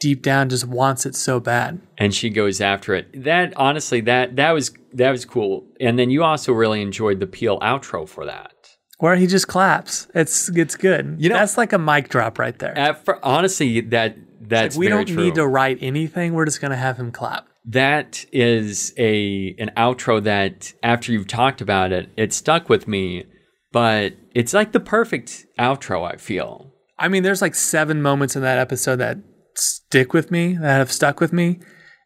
[0.00, 1.80] deep down just wants it so bad.
[1.96, 3.24] and she goes after it.
[3.24, 5.66] That honestly, that that was that was cool.
[5.80, 8.52] And then you also really enjoyed the Peele outro for that.
[8.98, 10.08] Where he just claps.
[10.14, 11.16] It's it's good.
[11.18, 12.94] You know- that's like a mic drop right there.
[13.04, 15.24] Fir- honestly, that that's we very don't true.
[15.24, 16.34] need to write anything.
[16.34, 17.46] We're just gonna have him clap.
[17.66, 23.24] That is a an outro that after you've talked about it, it stuck with me.
[23.72, 26.10] But it's like the perfect outro.
[26.10, 26.72] I feel.
[26.98, 29.18] I mean, there's like seven moments in that episode that
[29.54, 31.58] stick with me, that have stuck with me.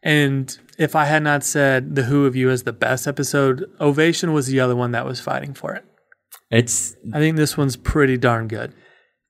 [0.03, 4.33] And if I had not said The Who of You as the best episode, Ovation
[4.33, 5.85] was the other one that was fighting for it.
[6.49, 8.73] It's I think this one's pretty darn good.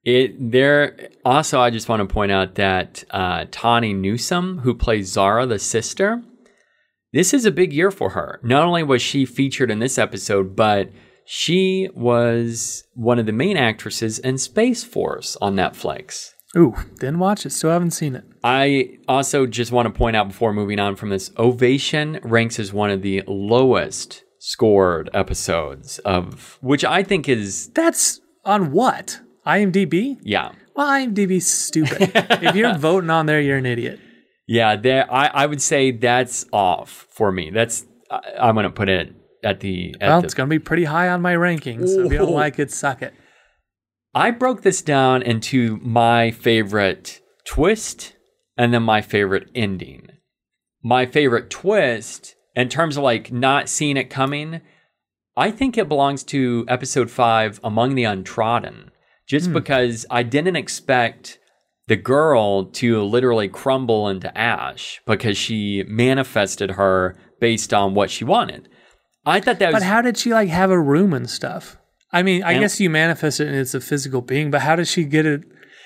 [0.04, 5.12] It there also I just want to point out that uh, Tawny Newsome, who plays
[5.12, 6.24] Zara the sister,
[7.14, 8.40] this is a big year for her.
[8.42, 10.90] Not only was she featured in this episode, but
[11.26, 16.32] she was one of the main actresses in Space Force on Netflix.
[16.58, 18.26] Ooh, didn't watch it, still haven't seen it.
[18.44, 22.74] I also just want to point out before moving on from this, Ovation ranks as
[22.74, 29.22] one of the lowest scored episodes of which I think is That's on what?
[29.60, 30.18] IMDb?
[30.22, 30.52] yeah.
[30.74, 32.12] Well, IMDb's stupid.
[32.16, 34.00] if you're voting on there, you're an idiot.
[34.48, 35.12] Yeah, there.
[35.14, 37.50] I, I would say that's off for me.
[37.50, 39.96] That's I, I'm gonna put it at the.
[40.00, 41.90] At Well, the it's going to be pretty high on my rankings.
[41.90, 43.14] So if you don't like it, suck it.
[44.14, 48.14] I broke this down into my favorite twist
[48.58, 50.10] and then my favorite ending.
[50.84, 54.62] My favorite twist, in terms of like not seeing it coming,
[55.38, 58.91] I think it belongs to episode five, Among the Untrodden,
[59.28, 59.54] just hmm.
[59.54, 61.40] because I didn't expect
[61.88, 68.24] the girl to literally crumble into ash because she manifested her based on what she
[68.24, 68.70] wanted.
[69.26, 71.78] I thought that was But how did she like have a room and stuff?
[72.14, 74.76] I mean, I And- guess you manifest it and it's a physical being, but how
[74.76, 75.42] does she get it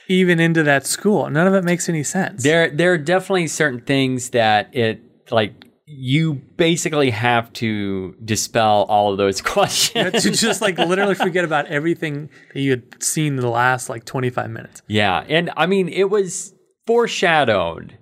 [0.08, 1.30] even into that school?
[1.30, 2.44] None of it makes any sense.
[2.44, 9.12] There, there are definitely certain things that it like you basically have to dispel all
[9.12, 10.24] of those questions.
[10.24, 14.06] to just like literally forget about everything that you had seen in the last like
[14.06, 14.82] 25 minutes.
[14.88, 16.54] yeah, and I mean it was
[16.88, 17.98] foreshadowed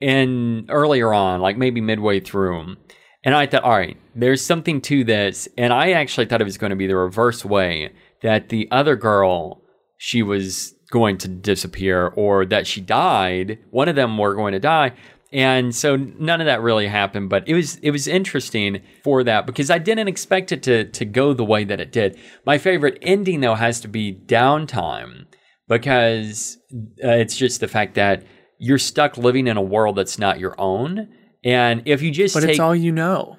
[0.00, 2.76] in earlier on, like maybe midway through,
[3.24, 6.58] and I thought, all right, there's something to this, and I actually thought it was
[6.58, 9.62] going to be the reverse way that the other girl
[9.98, 13.58] she was going to disappear or that she died.
[13.70, 14.92] One of them were going to die.
[15.32, 19.44] And so none of that really happened, but it was it was interesting for that
[19.44, 22.18] because I didn't expect it to to go the way that it did.
[22.44, 25.26] My favorite ending though has to be downtime
[25.68, 28.24] because uh, it's just the fact that
[28.58, 31.08] you're stuck living in a world that's not your own,
[31.44, 33.36] and if you just But take it's all you know.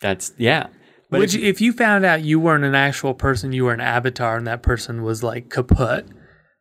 [0.00, 0.68] that's yeah.
[1.10, 3.80] But Would if, if you found out you weren't an actual person, you were an
[3.80, 6.06] avatar, and that person was like kaput,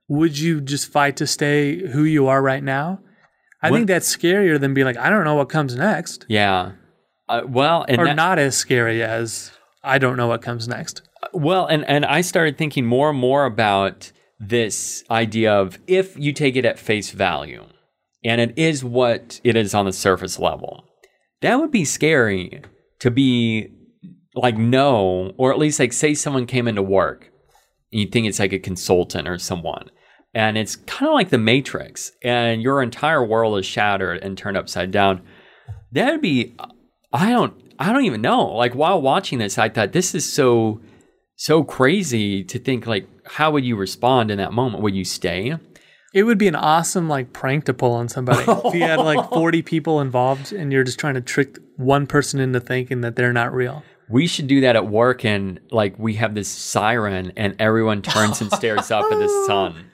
[0.07, 2.99] would you just fight to stay who you are right now?
[3.63, 6.71] I What- think that's scarier than being like, I don't know what comes next, yeah,
[7.29, 9.51] uh, well, and or that- not as scary as
[9.83, 11.01] I don't know what comes next.
[11.33, 16.33] Well, and and I started thinking more and more about this idea of if you
[16.33, 17.63] take it at face value,
[18.25, 20.83] and it is what it is on the surface level,
[21.41, 22.61] that would be scary
[22.99, 23.69] to be
[24.35, 27.31] like no, or at least like say someone came into work,
[27.91, 29.89] and you think it's like a consultant or someone,
[30.33, 34.57] and it's kind of like the Matrix, and your entire world is shattered and turned
[34.57, 35.21] upside down.
[35.91, 36.55] That would be,
[37.11, 38.47] I don't, I don't even know.
[38.47, 40.81] Like while watching this, I thought this is so
[41.35, 45.57] so crazy to think like how would you respond in that moment would you stay
[46.13, 48.43] It would be an awesome like prank to pull on somebody.
[48.47, 52.39] if you had like 40 people involved and you're just trying to trick one person
[52.39, 53.83] into thinking that they're not real.
[54.09, 58.39] we should do that at work and like we have this siren and everyone turns
[58.39, 59.85] and stares up at the sun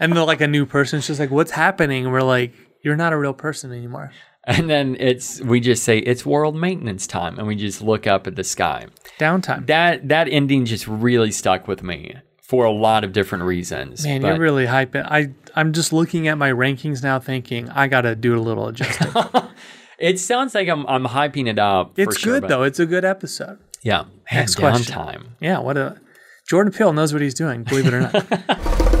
[0.00, 1.00] And they're like a new person.
[1.00, 2.04] Just like, what's happening?
[2.04, 4.10] And we're like, you're not a real person anymore.
[4.46, 8.26] and then it's we just say it's world maintenance time and we just look up
[8.26, 8.86] at the sky
[9.18, 9.66] Downtime.
[9.68, 14.20] that that ending just really stuck with me for a lot of different reasons Man,
[14.20, 15.06] But- you're really hyping.
[15.10, 18.68] I I'm just looking at my rankings now, thinking I got to do a little
[18.68, 19.12] adjusting.
[19.98, 22.64] it sounds like i'm, I'm hyping it up it's sure, good though.
[22.64, 23.58] It's a good episode.
[23.82, 24.94] yeah Man, Next question.
[24.94, 25.98] downtime Yeah, what a
[26.46, 27.62] Jordan Peele knows what he's doing.
[27.64, 28.90] Believe it or not.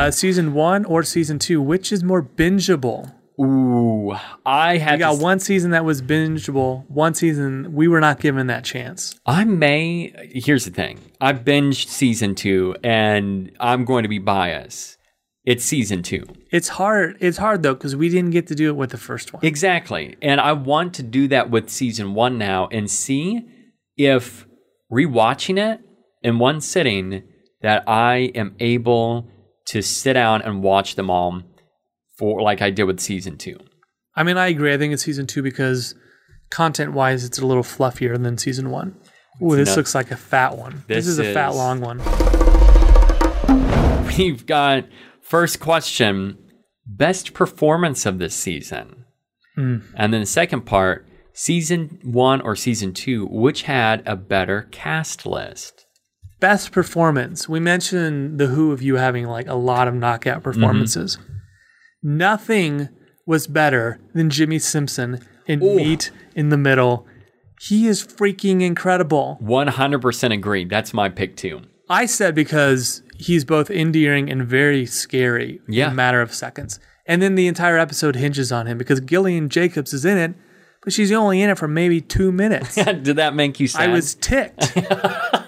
[0.00, 3.14] uh, season one or season two, which is more bingeable?
[3.40, 4.12] ooh
[4.44, 6.84] i had We got one season that was bingeable.
[6.90, 9.18] One season we were not given that chance.
[9.24, 10.12] I may.
[10.34, 11.00] Here's the thing.
[11.20, 14.98] I binged season two, and I'm going to be biased.
[15.46, 16.24] It's season two.
[16.50, 17.16] It's hard.
[17.20, 19.44] It's hard though because we didn't get to do it with the first one.
[19.44, 20.16] Exactly.
[20.20, 23.46] And I want to do that with season one now and see
[23.96, 24.46] if
[24.92, 25.80] rewatching it
[26.22, 27.22] in one sitting
[27.62, 29.28] that I am able
[29.70, 31.42] to sit down and watch them all
[32.18, 33.56] for like I did with season two.
[34.16, 34.74] I mean, I agree.
[34.74, 35.94] I think it's season two because
[36.50, 38.96] content wise, it's a little fluffier than season one.
[39.40, 39.76] Ooh, this nuts.
[39.76, 40.82] looks like a fat one.
[40.88, 41.98] This, This is a fat long one.
[44.18, 44.86] We've got
[45.22, 46.36] first question
[46.84, 49.04] best performance of this season.
[49.54, 49.78] Hmm.
[49.94, 55.26] And then the second part season one or season two, which had a better cast
[55.26, 55.86] list?
[56.40, 57.48] Best performance.
[57.48, 60.50] We mentioned the Who of you having like a lot of knockout mm-hmm.
[60.50, 61.18] performances.
[62.02, 62.88] Nothing
[63.26, 67.06] was better than Jimmy Simpson in Meet in the Middle.
[67.60, 69.38] He is freaking incredible.
[69.42, 70.70] 100% agreed.
[70.70, 71.60] That's my pick too.
[71.90, 75.86] I said because he's both endearing and very scary Yeah.
[75.86, 76.80] in a matter of seconds.
[77.04, 80.34] And then the entire episode hinges on him because Gillian Jacobs is in it,
[80.82, 82.74] but she's only in it for maybe two minutes.
[82.84, 83.90] Did that make you sad?
[83.90, 84.72] I was ticked.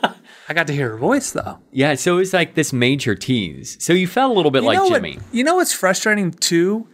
[0.49, 1.59] I got to hear her voice though.
[1.71, 3.77] Yeah, so it was like this major tease.
[3.85, 5.15] So you felt a little bit You like Jimmy.
[5.17, 6.89] What, you know what's frustrating too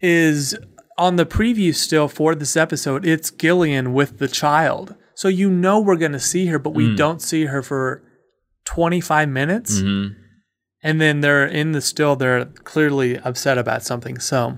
[0.00, 0.56] is
[0.98, 4.94] on the preview still for this episode, it's Gillian with the child.
[5.14, 6.96] So you know we're going to see her, but we Mm.
[6.96, 8.02] don't see her for
[8.66, 9.80] 25 minutes.
[9.80, 10.14] Mm-hmm.
[10.82, 14.18] And then they're in the still, they're clearly upset about something.
[14.18, 14.56] So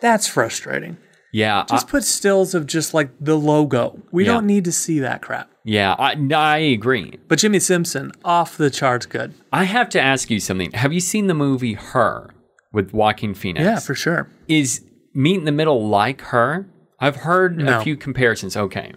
[0.00, 0.96] that's frustrating.
[1.32, 4.00] Yeah, I, Just put stills of just like the logo.
[4.10, 4.32] We Yeah.
[4.34, 5.50] don't need to see that crap.
[5.64, 7.18] yeah, I, I agree.
[7.28, 9.34] But Jimmy Simpson, off the charts good.
[9.52, 10.72] I have to ask you something.
[10.72, 12.30] Have you seen the movie Her
[12.72, 13.64] with Joaquin Phoenix?
[13.64, 14.30] Yeah, for sure.
[14.48, 16.66] Is Meet in the Middle like Her?
[17.00, 17.78] I've heard No.
[17.80, 18.56] a few comparisons.
[18.56, 18.92] Okay.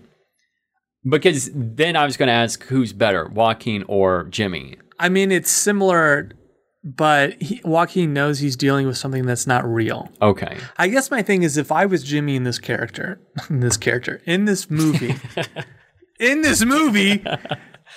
[1.10, 4.78] Because then I was going to ask who's better, Joaquin or Jimmy?
[5.00, 6.30] I mean, it's similar,
[6.84, 10.10] but he, Joaquin knows he's dealing with something that's not real.
[10.22, 10.58] Okay.
[10.78, 14.22] I guess my thing is, if I was Jimmy in this character, in this character,
[14.26, 15.16] in this movie,
[16.20, 17.24] in this movie,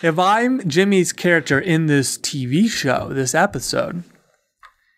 [0.03, 4.05] if I'm Jimmy's character in this TV show, this episode,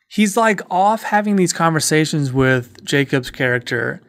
[0.08, 4.02] he's like off having these conversations with Jacob's character,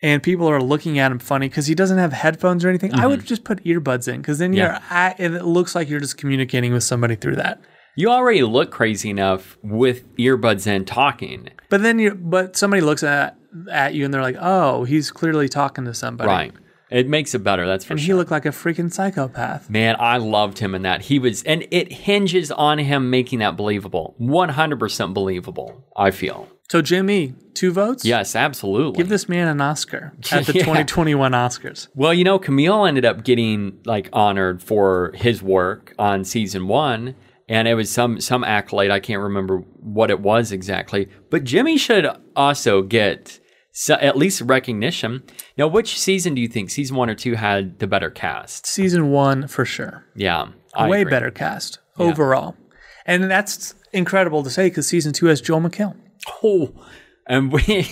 [0.00, 2.94] and people are looking at him funny because he doesn't have headphones or anything.
[2.94, 3.26] I would mm-hmm.
[3.26, 4.64] just put earbuds in because then Yeah.
[4.64, 7.60] you're at, and it looks like you're just communicating with somebody through that.
[7.98, 11.48] You already look crazy enough with earbuds in talking.
[11.68, 13.36] But then you, but somebody looks at
[13.68, 16.52] at you and they're like, "Oh, he's clearly talking to somebody." Right.
[16.90, 17.94] It makes it better, that's for sure.
[17.94, 18.16] And he sure.
[18.16, 19.68] looked like a freaking psychopath.
[19.68, 21.02] Man, I loved him in that.
[21.02, 24.14] He was, and it hinges on him making that believable.
[24.20, 26.48] 100% believable, I feel.
[26.70, 28.04] So Jimmy, two votes.
[28.04, 28.96] Yes, absolutely.
[28.96, 30.62] Give this man an Oscar at the Yeah.
[30.62, 31.88] 2021 Oscars.
[31.94, 37.14] Well, you know, Kumail ended up getting like honored for his work on season one,
[37.48, 38.90] and it was some some accolade.
[38.90, 43.40] I can't remember what it was exactly, but Jimmy should also get
[43.72, 45.22] so, at least recognition.
[45.56, 48.66] Now, which season do you think season one or two had the better cast?
[48.66, 50.04] Season one for sure.
[50.14, 51.10] Yeah, I Way agree.
[51.10, 52.56] better cast overall.
[53.06, 55.96] And that's incredible to say because season two has Joel McHale.
[56.42, 56.72] Oh,
[57.26, 57.88] and we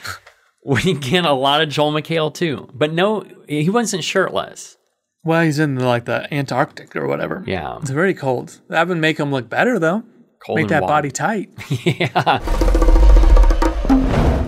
[0.64, 4.76] we get a lot of Joel McHale too, but no, he wasn't shirtless.
[5.26, 7.42] Well, he's in like the Antarctic or whatever.
[7.48, 7.78] Yeah.
[7.80, 8.60] It's very cold.
[8.68, 10.04] That would make him look better though.
[10.38, 10.90] Cold make that warm.
[10.90, 11.50] body tight.
[11.84, 12.38] Yeah.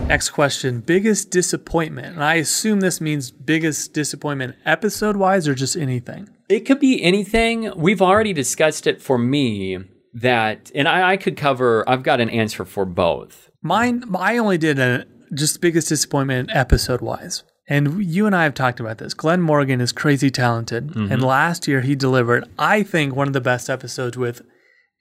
[0.07, 0.79] Next question.
[0.79, 2.15] Biggest disappointment.
[2.15, 6.29] And I assume this means biggest disappointment episode wise or just anything.
[6.47, 7.71] It could be anything.
[7.75, 9.79] We've already discussed it for me
[10.13, 13.51] that, and I, I could cover, I've got an answer for both.
[13.61, 15.05] Mine, I only did a
[15.35, 17.43] just biggest disappointment episode wise.
[17.69, 19.13] And you and I have talked about this.
[19.13, 20.95] Glen Morgan is crazy talented.
[20.95, 24.41] And last year he delivered, I think, one of the best episodes with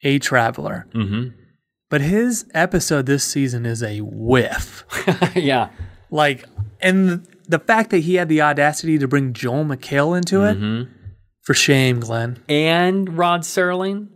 [0.03, 0.87] A Traveler.
[0.95, 1.31] Mm-hmm.
[1.89, 4.85] But his episode this season is a whiff.
[5.35, 5.71] yeah.
[6.11, 6.45] like,
[6.83, 10.89] and the fact that he had the audacity to bring Joel McHale into it,
[11.41, 12.43] for shame, Glenn.
[12.47, 14.09] And Rod Serling.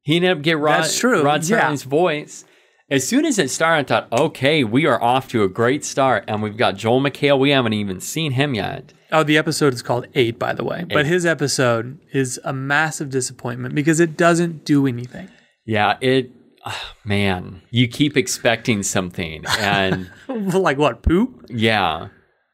[0.00, 1.60] He ended up get Rod, That's true, Rod yeah.
[1.60, 2.46] Serling's voice.
[2.92, 6.24] As soon as it started, I thought, okay, we are off to a great start.
[6.28, 7.38] And we've got Joel McHale.
[7.38, 8.92] We haven't even seen him yet.
[9.10, 10.84] Oh, the episode is called Eight, by the way.
[10.86, 15.30] But his episode is a massive disappointment because it doesn't do anything.
[15.64, 16.32] Yeah, it,
[16.66, 19.42] ah, man, you keep expecting something.
[19.58, 21.00] And like what?
[21.02, 21.46] Poop?
[21.48, 22.08] Yeah.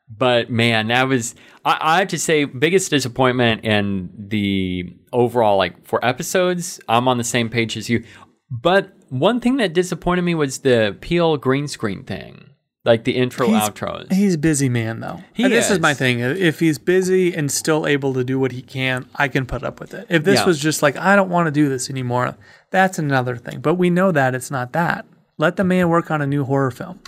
[0.08, 1.34] But man, that was
[1.64, 6.78] I, I have to say biggest disappointment in the overall like for episodes.
[6.88, 8.04] I'm on the same page as you.
[8.50, 12.44] But one thing that disappointed me was the Peele green screen thing.
[12.84, 14.10] Like the intro He's- outros.
[14.12, 15.22] He's busy man, though.
[15.34, 15.72] He And this is.
[15.72, 15.80] is.
[15.80, 16.20] my thing.
[16.20, 19.78] If he's busy and still able to do what he can, I can put up
[19.78, 20.06] with it.
[20.08, 20.46] If this Yeah.
[20.46, 22.34] was just like, I don't want to do this anymore,
[22.70, 23.60] that's another thing.
[23.60, 25.04] But we know that it's not that.
[25.36, 27.00] Let the man work on a new horror film.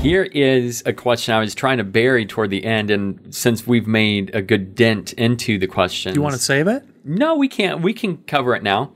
[0.00, 3.86] Here is a question I was trying to bury toward the end, and since we've
[3.88, 6.84] made a good dent into the questions, You want to save it?
[7.04, 7.82] No, we can't.
[7.82, 8.92] We can cover it now.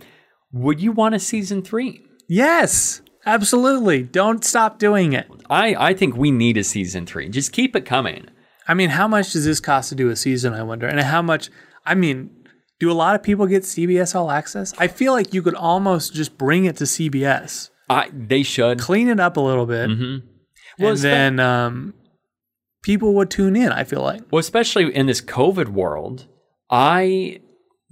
[0.53, 2.03] Would you want a season three?
[2.29, 3.03] Yes.
[3.25, 4.03] Absolutely.
[4.03, 5.29] Don't stop doing it.
[5.49, 7.29] I, I think we need a season three.
[7.29, 8.27] Just keep it coming.
[8.67, 10.87] I mean, how much does this cost to do a season, I wonder?
[10.87, 11.51] And how much,
[11.87, 12.31] I mean,
[12.81, 14.73] do a lot of people get CBS All Access?
[14.79, 18.79] I feel like you could almost just bring it to CBS, I, they should.
[18.79, 19.89] clean it up a little bit,
[20.79, 21.95] Well, and then um,
[22.83, 24.23] people would tune in, I feel like.
[24.31, 26.27] Well, especially in this COVID world,
[26.71, 27.41] I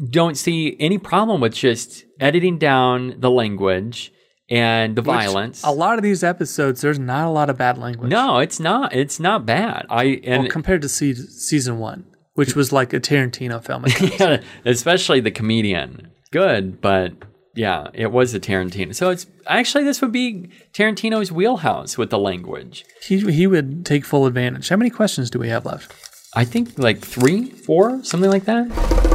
[0.09, 4.13] don't see any problem with just editing down the language
[4.49, 5.63] and the Which, violence.
[5.63, 8.11] A lot of these episodes, there's not a lot of bad language.
[8.11, 8.95] no, it's not.
[8.95, 9.87] It's not bad.
[9.91, 13.85] I and Well, compared to se- season one, which was like a Tarantino film.
[14.19, 16.11] yeah, especially the comedian.
[16.33, 17.13] Good, but
[17.55, 18.95] yeah, it was a Tarantino.
[18.95, 22.85] So it's actually this would be Tarantino's wheelhouse with the language.
[23.07, 24.69] he, he would take full advantage.
[24.69, 25.93] How many questions do we have left?
[26.35, 29.10] I think like three, four, something like that.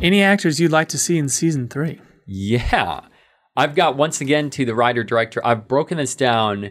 [0.00, 2.00] Any actors you'd like to see in season three?
[2.24, 3.00] Yeah.
[3.56, 6.70] I've got once again to the writer director, I've broken this down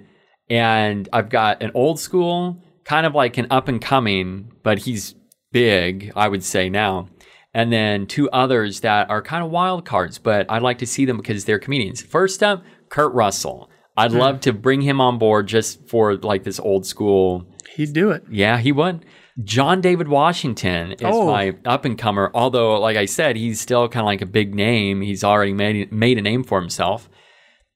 [0.50, 5.14] and I've got an old school, kind of like an up and coming, but he's
[5.52, 7.10] big, I would say now.
[7.54, 11.04] And then two others that are kind of wild cards, but I'd like to see
[11.04, 12.02] them because they're comedians.
[12.02, 13.70] First up, Kurt Russell.
[13.98, 14.20] I'd hmm.
[14.20, 18.24] love to bring him on board just for like this old school He'd do it.
[18.30, 19.06] yeah, he would.
[19.44, 21.28] John David Washington is Oh.
[21.28, 22.32] my up and comer.
[22.34, 25.02] Although, like I said, he's still kind of like a big name.
[25.02, 27.10] He's already made made a name for himself.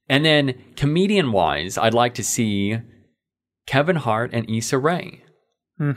[0.08, 2.78] And then comedian wise, I'd like to see
[3.66, 5.22] Kevin Hart and Issa Rae.
[5.78, 5.92] Hmm.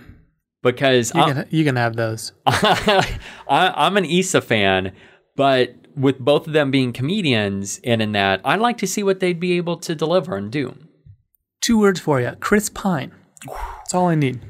[0.62, 2.32] Because You can, you can have those.
[2.46, 3.18] I,
[3.50, 4.94] I'm an Issa fan,
[5.36, 9.20] but with both of them being comedians and in that, I'd like to see what
[9.20, 10.76] they'd be able to deliver and do.
[11.62, 13.12] Two words for you Chris Pine.
[13.46, 14.42] That's all I need.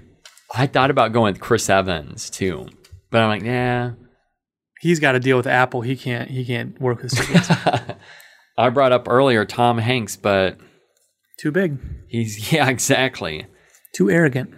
[0.58, 2.68] I thought about going with Chris Evans too,
[3.12, 3.92] but I'm like, nah.
[4.82, 5.82] He's got to deal with Apple.
[5.82, 6.30] He can't.
[6.30, 7.50] He can't work with studios.
[8.58, 10.58] I brought up earlier Tom Hanks, but
[11.40, 11.78] Too big.
[12.08, 13.48] he's yeah, exactly.
[13.94, 14.54] Too arrogant.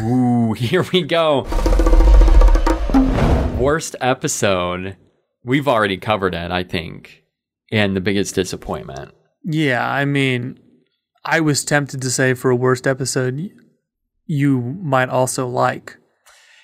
[0.00, 1.42] Ooh, here we go.
[3.58, 4.96] Worst episode.
[5.44, 7.22] We've already covered it, I think.
[7.72, 9.12] And the biggest disappointment.
[9.42, 10.58] Yeah, I mean,
[11.24, 13.50] I was tempted to say for a worst episode,
[14.26, 15.96] you might also like.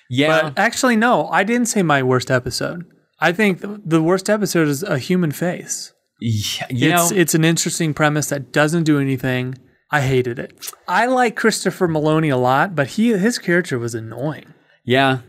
[0.09, 0.41] Yeah.
[0.41, 2.85] But actually, no, I didn't say my worst episode.
[3.19, 5.93] I think the worst episode is a human face.
[6.19, 9.57] yeah it's know, it's an interesting premise that doesn't do anything.
[9.91, 10.71] I hated it.
[10.87, 14.53] I like Christopher Meloni a lot, but he his character was annoying.
[14.83, 15.19] yeah.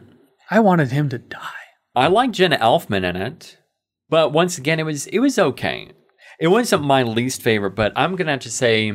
[0.51, 1.65] I wanted him to die.
[1.95, 3.57] I like Jenna Elfman in it.
[4.11, 5.93] But once again, it was it was okay.
[6.39, 8.93] It wasn't my least favorite, but I'm gonna have to say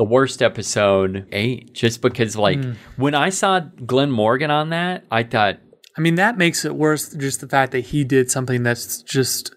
[0.00, 1.74] the worst episode eight.
[1.74, 2.72] Just because like hmm.
[2.96, 5.58] when I saw Glen Morgan on that, I thought
[5.94, 7.12] I mean, that makes it worse.
[7.12, 9.54] Just the fact that he did something that's just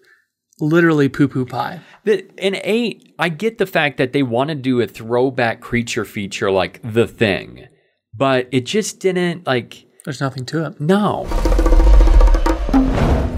[0.60, 1.80] literally poo poo pie.
[2.04, 6.04] that in eight, I get the fact that they want to do a throwback creature
[6.04, 7.66] feature like the thing.
[8.14, 10.78] But it just didn't like There's nothing to it.
[10.78, 11.26] no.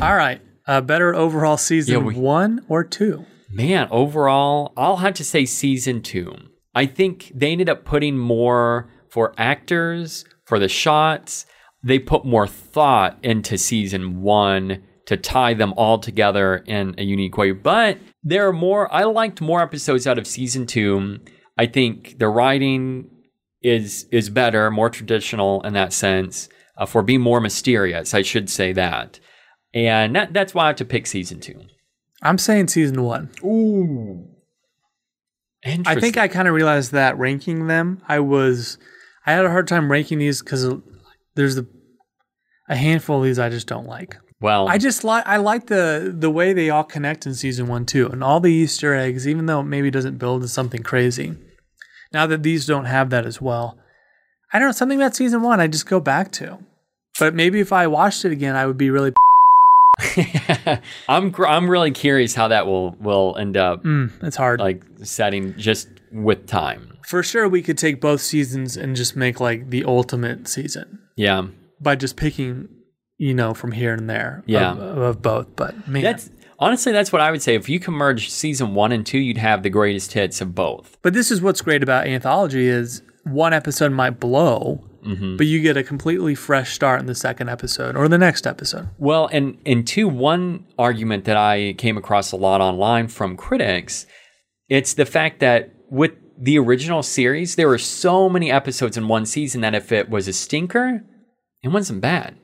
[0.03, 0.41] All right.
[0.67, 3.27] A better overall season Yeah, we- one or two?
[3.49, 6.35] Man, overall, I'll have to say season two.
[6.77, 11.47] I think they ended up putting more for actors, for the shots.
[11.83, 17.39] They put more thought into season one to tie them all together in a unique
[17.39, 17.53] way.
[17.53, 21.21] But there are more, I liked more episodes out of season two.
[21.57, 23.11] I think the writing
[23.63, 28.13] is is better, more traditional in that sense, uh, for being more mysterious.
[28.13, 29.19] I should say that.
[29.73, 31.59] And that, that's why I have to pick season two.
[32.23, 33.31] I'm saying season one.
[33.43, 34.36] Ooh.
[35.87, 38.79] I think I kind of realized that ranking them, I was,
[39.27, 40.67] I had a hard time ranking these because
[41.35, 41.67] there's a,
[42.69, 44.17] a handful of these I just don't like.
[44.41, 47.87] well, I just like I like the the way they all connect in season one
[47.87, 51.35] too, and all the Easter eggs, even though it maybe doesn't build to something crazy.
[52.13, 53.79] Now that these don't have that as well,
[54.53, 55.61] I don't know something about season one.
[55.61, 56.59] I just go back to,
[57.19, 59.13] but maybe if I watched it again, I would be really.
[61.09, 64.61] I'm I'm really curious how that will will end up Mm, it's hard.
[64.61, 66.97] like setting just with time.
[67.07, 71.47] For sure, we could take both seasons and just make like the ultimate season Yeah,
[71.81, 72.69] by just picking,
[73.17, 74.43] you know, from here and there.
[74.47, 74.73] Yeah.
[74.73, 75.55] of, of both.
[75.57, 77.55] But man, that's honestly that's what I would say.
[77.55, 80.99] If you can merge season one and two, you'd have the greatest hits of both.
[81.03, 85.37] But this is what's great about anthology is one episode might blow, Mm-hmm.
[85.37, 88.89] but you get a completely fresh start in the second episode or the next episode.
[88.99, 94.07] Well, and and two, one argument that I came across a lot online from critics,
[94.69, 99.27] it's the fact that with the original series, there were so many episodes in one
[99.27, 101.05] season that if it was a stinker,
[101.63, 102.37] it wasn't bad.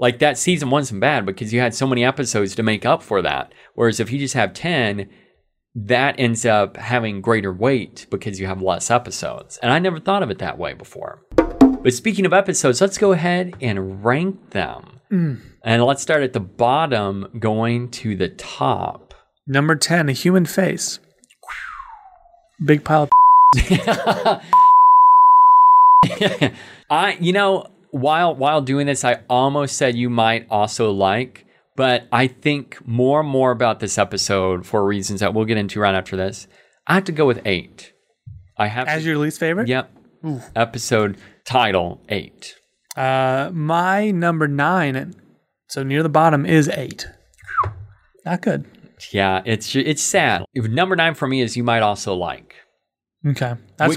[0.00, 3.22] Like that season wasn't bad because you had so many episodes to make up for
[3.22, 3.52] that.
[3.74, 5.08] Whereas if you just have ten,
[5.74, 9.58] that ends up having greater weight because you have less episodes.
[9.62, 11.22] And I never thought of it that way before.
[11.82, 15.00] But speaking of episodes, let's go ahead and rank them.
[15.10, 15.40] Mm.
[15.62, 19.14] And let's start at the bottom, going to the top.
[19.46, 20.98] Number 10, a human face.
[22.64, 23.10] Big pile of
[26.90, 32.08] I, you know, while while doing this, I almost said you might also like, but
[32.12, 35.94] I think more and more about this episode for reasons that we'll get into right
[35.94, 36.48] after this.
[36.86, 37.92] I have to go with eight.
[38.58, 39.68] I have as to, your least favorite?
[39.68, 39.90] yep.
[40.56, 41.16] Episode
[41.48, 42.54] title eight.
[42.96, 45.14] Uh, my number nine,
[45.68, 47.08] so near the bottom, is eight.
[48.24, 48.66] Not good.
[49.12, 50.44] Yeah, it's it's sad.
[50.54, 52.54] If number nine for me is you might also like,
[53.26, 53.54] Okay.
[53.76, 53.96] That's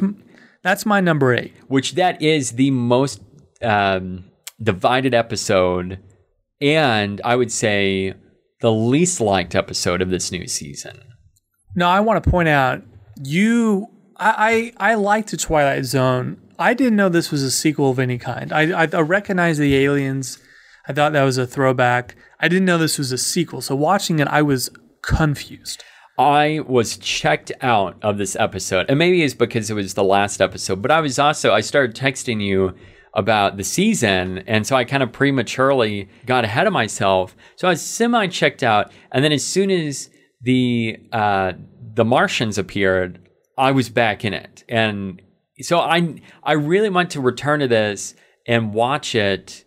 [0.63, 1.53] that's my number eight.
[1.67, 3.21] which that is the most
[3.63, 4.25] um,
[4.61, 5.99] divided episode,
[6.61, 8.13] and I would say
[8.61, 11.01] the least liked episode of this new season.
[11.75, 12.83] No, I want to point out
[13.23, 13.87] you.
[14.17, 16.37] I I, I liked the Twilight Zone.
[16.61, 18.53] I didn't know this was a sequel of any kind.
[18.53, 20.39] I, I I recognized the aliens.
[20.87, 22.15] I thought that was a throwback.
[22.39, 23.61] I didn't know this was a sequel.
[23.61, 24.69] So watching it, I was
[25.01, 25.83] confused.
[26.17, 30.41] I was checked out of this episode, and maybe it's because it was the last
[30.41, 32.75] episode, but I was also, I started texting you
[33.13, 37.35] about the season, and so I kind of prematurely got ahead of myself.
[37.55, 40.09] So I was semi checked out, and then as soon as
[40.41, 41.53] the uh,
[41.93, 45.21] the Martians appeared, I was back in it, and
[45.61, 48.15] so I I really want to return to this
[48.47, 49.65] and watch it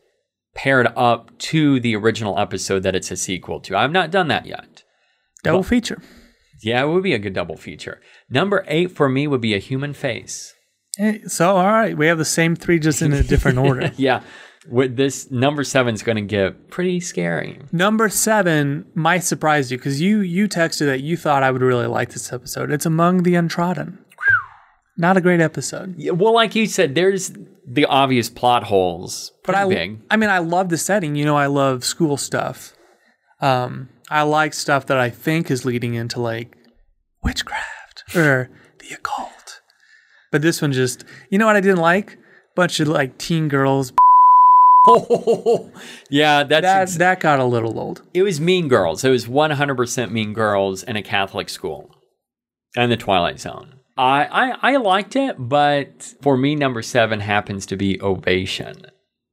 [0.55, 3.76] paired up to the original episode that it's a sequel to.
[3.76, 4.84] I've not done that yet.
[5.42, 6.01] Double feature.
[6.62, 8.01] Yeah, it would be a good double feature.
[8.30, 10.55] Number eight for me would be a human face.
[10.97, 13.92] Hey, so all right, we have the same three, just in a different order.
[13.97, 14.22] Yeah,
[14.70, 17.61] with this number seven is going to get pretty scary.
[17.72, 21.86] Number seven might surprise you because you you texted that you thought I would really
[21.86, 22.70] like this episode.
[22.70, 23.99] It's Among the Untrodden.
[24.97, 27.32] Not a great episode, Yeah, well, like you said, there's
[27.66, 29.32] the obvious plot holes.
[29.45, 29.99] but I big.
[30.11, 31.16] I mean I love the setting.
[31.16, 32.74] You know I love school stuff.
[33.40, 36.57] Um, I like stuff that I think is leading into like
[37.22, 39.61] witchcraft or the occult.
[40.30, 42.18] But this one just you know what I didn't like?
[42.55, 43.92] Bunch of like teen girls.
[46.11, 48.03] yeah, that's That ex- that got a little old.
[48.12, 49.03] it was Mean Girls.
[49.03, 51.90] It was 100% Mean Girls in a Catholic school,
[52.76, 53.76] and the Twilight Zone.
[53.97, 58.86] I, I I liked it, but for me, number seven happens to be Ovation.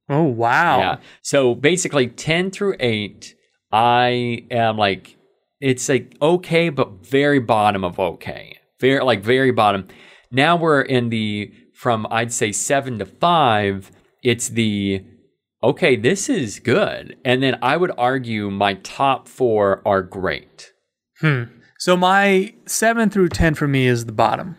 [0.08, 0.78] Oh wow.
[0.78, 0.96] Yeah.
[1.22, 3.34] So basically, 10 through 8,
[3.72, 5.16] I am like,
[5.60, 8.58] it's like okay, but very bottom of okay.
[8.82, 9.86] Very, like, very bottom.
[10.32, 13.92] Now we're in the, from I'd say 7 to 5,
[14.24, 15.04] it's the,
[15.62, 17.16] okay, this is good.
[17.24, 20.72] And then I would argue my top four are great.
[21.20, 21.44] Hmm.
[21.82, 24.56] So my seven through ten for me is the bottom.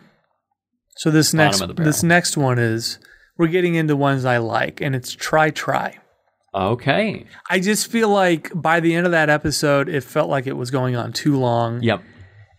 [0.98, 1.86] So this next the barrel.
[1.86, 2.98] this next one is
[3.38, 5.96] we're getting into ones I like, and it's try try.
[6.54, 7.24] Okay.
[7.48, 10.70] I just feel like by the end of that episode, it felt like it was
[10.70, 12.02] going on too long, Yep.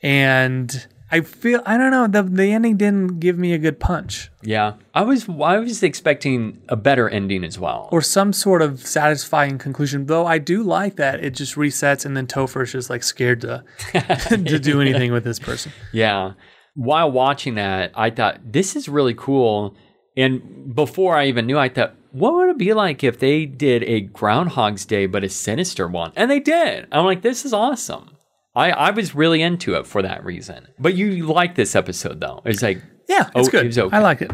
[0.02, 4.32] and I feel I don't know the the ending didn't give me a good punch
[4.42, 4.74] Yeah.
[4.94, 7.90] I was, I was expecting a better ending as well.
[7.92, 10.08] or some sort of satisfying conclusion.
[10.08, 13.64] Though I do like that it just resets, and then Topher's just like scared to
[14.30, 15.72] to do anything with this person.
[15.94, 16.34] Yeah.
[16.74, 19.76] While watching that, I thought this is really cool.
[20.18, 23.84] And before I even knew, I thought, what would it be like if they did
[23.84, 26.12] a Groundhog's Day, but a sinister one?
[26.16, 26.88] And they did.
[26.92, 28.15] I'm like, this is awesome.
[28.56, 30.68] I, I was really into it for that reason.
[30.80, 32.42] But you like this episode, though.
[32.46, 33.66] It's like, Yeah, it's Oh, good.
[33.66, 33.96] it okay.
[33.96, 34.32] I like it.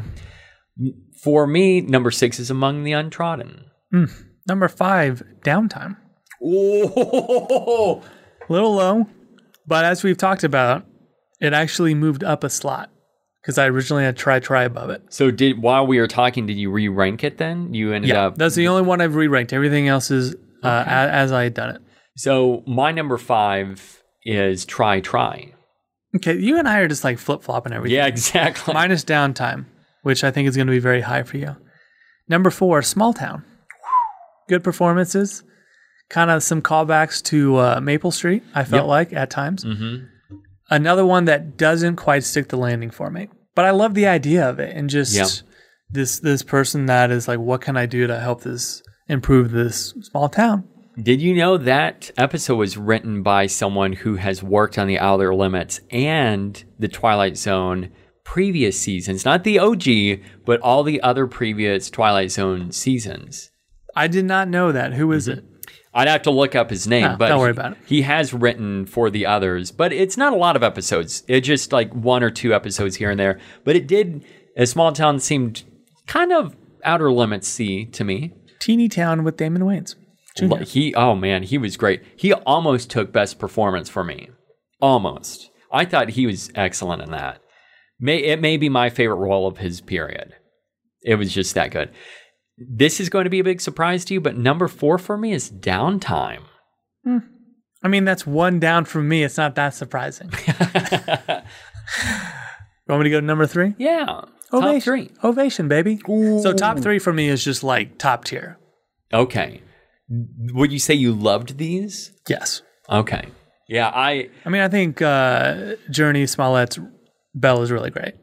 [1.23, 3.65] for me, number six is Among the Untrodden.
[4.47, 5.97] Number five, downtime.
[6.43, 8.01] Oh,
[8.49, 9.07] A little low,
[9.67, 10.85] but as we've talked about,
[11.39, 12.89] it actually moved up a slot
[13.41, 15.03] because I originally had try try above it.
[15.09, 17.73] so did while we were talking, did you re-rank it then?
[17.73, 19.53] You ended Yeah, up that's the only one I've re-ranked.
[19.53, 21.81] Everything else is uh, a- as I had done it.
[22.17, 25.53] so my number five is Try Try.
[26.15, 27.95] Okay, you and I are just like flip flopping everything.
[27.95, 28.73] Yeah, exactly.
[28.73, 29.65] Minus downtime,
[30.03, 31.55] which I think is going to be very high for you.
[32.27, 33.43] Number four, small town.
[34.49, 35.43] Good performances.
[36.09, 38.43] Kind of some callbacks to uh, Maple Street.
[38.53, 38.89] I felt Yep.
[38.89, 39.65] like at times.
[40.69, 44.49] Another one that doesn't quite stick the landing for me, but I love the idea
[44.49, 45.27] of it and just Yep.
[45.89, 49.93] this this person that is like, what can I do to help this improve this
[50.01, 50.67] small town?
[50.99, 55.33] Did you know that episode was written by someone who has worked on the Outer
[55.33, 57.91] Limits and the Twilight Zone
[58.25, 59.23] previous seasons?
[59.23, 63.51] Not the OG, but all the other previous Twilight Zone seasons.
[63.95, 64.93] I did not know that.
[64.93, 65.39] Who is mm-hmm.
[65.39, 65.45] it?
[65.93, 67.77] I'd have to look up his name, No, but don't worry he- about it.
[67.85, 71.23] He has written for the others, but it's not a lot of episodes.
[71.27, 73.39] It's just like one or two episodes here and there.
[73.63, 74.25] But it did.
[74.57, 75.63] A small town seemed
[76.05, 78.33] kind of outer limits to me.
[78.59, 79.95] Teeny Town with Damon Wayans.
[80.37, 80.63] Jr.
[80.63, 82.01] He oh man, he was great.
[82.15, 84.29] He almost took best performance for me.
[84.79, 85.49] Almost.
[85.71, 87.41] I thought he was excellent in that.
[87.99, 90.33] May it may be my favorite role of his period.
[91.03, 91.91] It was just that good.
[92.57, 95.33] This is going to be a big surprise to you, but number four for me
[95.33, 96.43] is downtime.
[97.03, 97.17] Hmm.
[97.83, 99.23] I mean, that's one down from me.
[99.23, 100.29] It's not that surprising.
[100.47, 100.53] you
[102.87, 103.73] Want me to go to number three?
[103.77, 104.25] Yeah.
[104.51, 105.11] Top three.
[105.23, 105.99] Ovation, baby.
[106.05, 108.57] So top three for me is just like top tier.
[109.13, 109.61] Okay.
[110.53, 112.11] Would you say you loved these?
[112.27, 112.61] Yes.
[112.89, 113.27] Okay.
[113.69, 116.77] Yeah, I I mean, I think uh, Jurnee Smollett's
[117.33, 118.15] Belle is really great.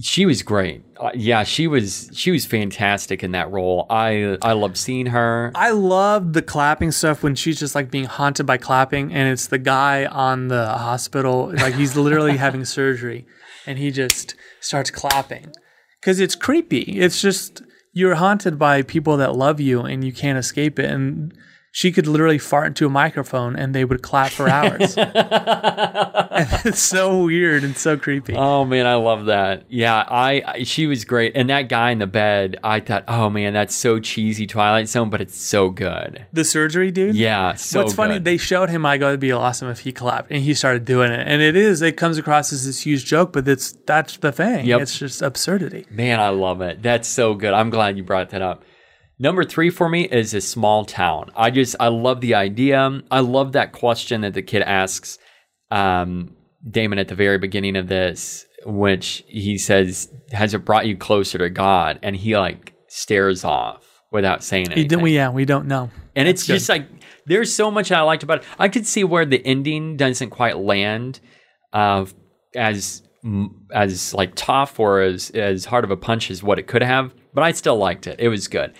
[0.00, 0.82] she was great.
[0.98, 3.86] Uh, yeah, she was she was fantastic in that role.
[3.88, 5.52] I I loved seeing her.
[5.54, 9.46] I love the clapping stuff when she's just like being haunted by clapping, and it's
[9.46, 13.24] the guy on the hospital, like he's literally having surgery,
[13.66, 15.52] and he just starts clapping
[16.00, 16.98] because it's creepy.
[17.00, 17.62] It's just
[17.98, 20.84] you're haunted by people that love you, and you can't escape it.
[20.88, 21.36] And
[21.78, 24.96] she could literally fart into a microphone, and they would clap for hours.
[24.96, 25.12] and
[26.64, 28.34] it's so weird and so creepy.
[28.34, 29.62] Oh man, I love that.
[29.68, 31.36] Yeah, I, I she was great.
[31.36, 35.08] And that guy in the bed, I thought, oh man, that's so cheesy Twilight Zone,
[35.08, 36.26] but it's so good.
[36.32, 37.14] the surgery dude.
[37.14, 40.32] Yeah, so What's funny, they showed him, I go, it'd be awesome if he clapped,
[40.32, 41.28] and he started doing it.
[41.28, 44.66] And it is, it comes across as this huge joke, but it's that's the thing.
[44.66, 44.80] Yep.
[44.80, 45.86] It's just absurdity.
[45.90, 46.82] Man, I love it.
[46.82, 47.54] That's so good.
[47.54, 48.64] I'm glad you brought that up.
[49.18, 51.30] Number three for me is a small town.
[51.36, 53.02] I just I love the idea.
[53.10, 55.18] I love that question that the kid asks
[55.70, 56.36] um,
[56.68, 61.38] Damon at the very beginning of this, which he says, "Has it brought you closer
[61.38, 65.00] to God?" And he like stares off without saying anything.
[65.00, 65.90] we, yeah, we don't know.
[66.14, 66.54] And it's good.
[66.54, 66.86] just like
[67.26, 68.44] there's so much I liked about it.
[68.58, 71.18] I could see where the ending doesn't quite land
[71.72, 72.06] uh,
[72.54, 73.02] as
[73.74, 77.12] as like tough or as as hard of a punch as what it could have,
[77.34, 78.20] but I still liked it.
[78.20, 78.74] It was good.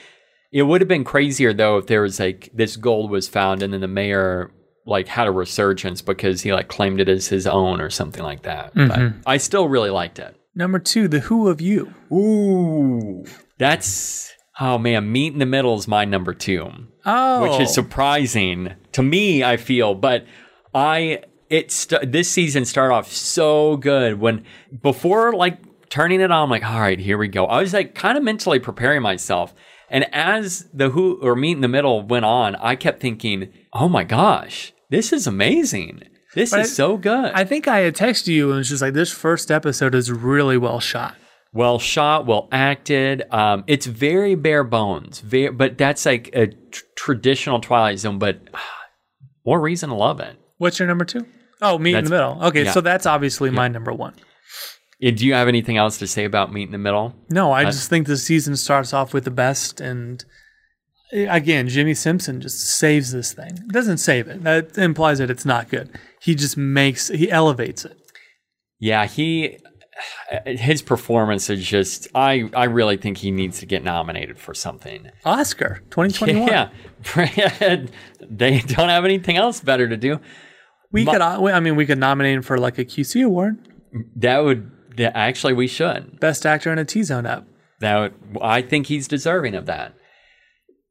[0.53, 3.72] It would have been crazier though if there was like this gold was found and
[3.72, 4.51] then the mayor
[4.86, 8.42] like had a resurgence because he like claimed it as his own or something like
[8.42, 8.74] that.
[8.74, 9.20] But mm-hmm.
[9.26, 10.34] I still really liked it.
[10.55, 11.94] Number two, the Who of You.
[12.11, 13.24] Ooh,
[13.59, 17.72] that's oh man, meet in the middle is my number two Oh, which is oh.
[17.72, 19.42] surprising to me.
[19.42, 20.26] I feel, but
[20.74, 24.44] I it st- this season started off so good when
[24.82, 27.46] before like turning it on, I'm like, all right, here we go.
[27.46, 29.55] I was like kind of mentally preparing myself,
[29.91, 33.89] and as the who or meet in the middle went on, I kept thinking, oh
[33.89, 36.03] my gosh, this is amazing.
[36.34, 37.32] This But is I- so good.
[37.34, 40.59] I think I had texted you and was just like, this first episode is really
[40.59, 41.16] well shot.
[41.53, 43.22] well shot, well acted.
[43.32, 48.41] Um, it's very bare bones, very, but that's like a tr- traditional Twilight Zone, but
[49.47, 50.36] more reason to love it.
[50.59, 51.26] What's your number two?
[51.62, 52.39] Oh, Meet in the Middle.
[52.45, 52.72] Okay, yeah.
[52.72, 54.14] so that's obviously my number one.
[55.01, 57.14] Do you have anything else to say about Meet in the Middle?
[57.30, 60.24] No, I just think the season starts off with the best, and
[61.12, 63.51] eh, again, Jimmy Simpson just saves this thing.
[63.53, 64.42] It doesn't save it.
[64.42, 65.96] That implies that it's not good.
[66.20, 67.96] He just makes he elevates it.
[68.80, 69.59] Yeah, he
[70.46, 75.11] his performance is just I I really think he needs to get nominated for something.
[75.24, 76.49] Oscar 2021.
[76.49, 76.68] Yeah.
[78.28, 80.18] they don't have anything else better to do.
[80.90, 81.20] we could.
[81.20, 83.57] uh, I mean, we could nominate him for like a QC award,
[84.16, 86.20] That would that, actually we should.
[86.20, 87.46] best actor in a T Zone up.
[87.80, 89.94] That I think he's deserving of that.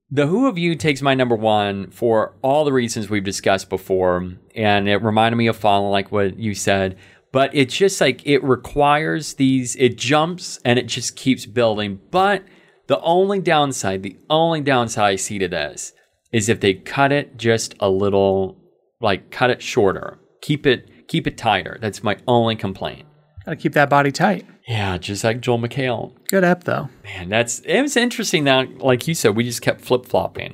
[0.10, 4.36] The Who of You takes my number one for all the reasons we've discussed before,
[4.55, 6.97] and it reminded me of Fallen, like what you said.
[7.34, 11.99] But it's just like it requires these, it jumps and it just keeps building.
[12.10, 12.45] But
[12.88, 15.91] the only downside, the only downside I see to this
[16.32, 18.58] is if they cut it just a little,
[19.01, 21.78] like cut it shorter, keep it, keep it tighter.
[21.82, 23.05] That's my only complaint.
[23.48, 24.45] Got to keep that body tight.
[24.68, 26.12] Yeah, just like Joel McHale.
[26.28, 26.89] Good app though.
[27.06, 30.54] Man, that's it was interesting that like you said, we just kept flip flopping.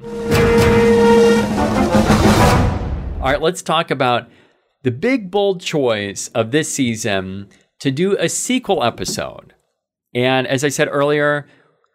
[3.16, 4.30] All right, let's talk about
[4.84, 9.56] the big bold choice of this season to do a sequel episode.
[10.14, 11.48] And as I said earlier,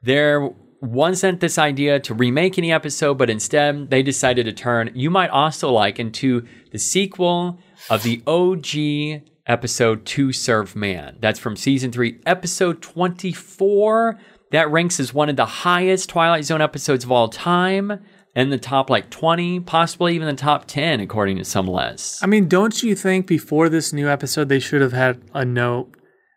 [0.02, 0.50] there
[0.82, 5.30] wasn't this idea to remake any episode, but instead they decided to turn You Might
[5.30, 11.16] Also Like into the sequel of the OG episode To Serve Man.
[11.20, 14.18] That's from season three, episode 24.
[14.52, 18.00] That ranks as one of the highest Twilight Zone episodes of all time.
[18.36, 22.22] In the top like 20, possibly even the top 10, according to some lists.
[22.22, 25.92] I mean, don't you think before this new episode they should have had a note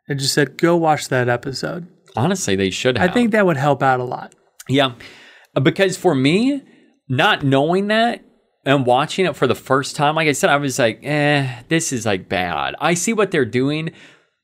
[0.07, 1.85] and just said, "Go watch that episode."
[2.15, 3.07] Honestly, they should have.
[3.07, 4.33] I think that would help out a lot.
[4.67, 4.93] Yeah.
[5.61, 6.63] Because for me,
[7.07, 8.23] not knowing that
[8.65, 11.91] and watching it for the first time, like I said, I was like, eh, this
[11.91, 12.75] is like bad.
[12.79, 13.91] I see what they're doing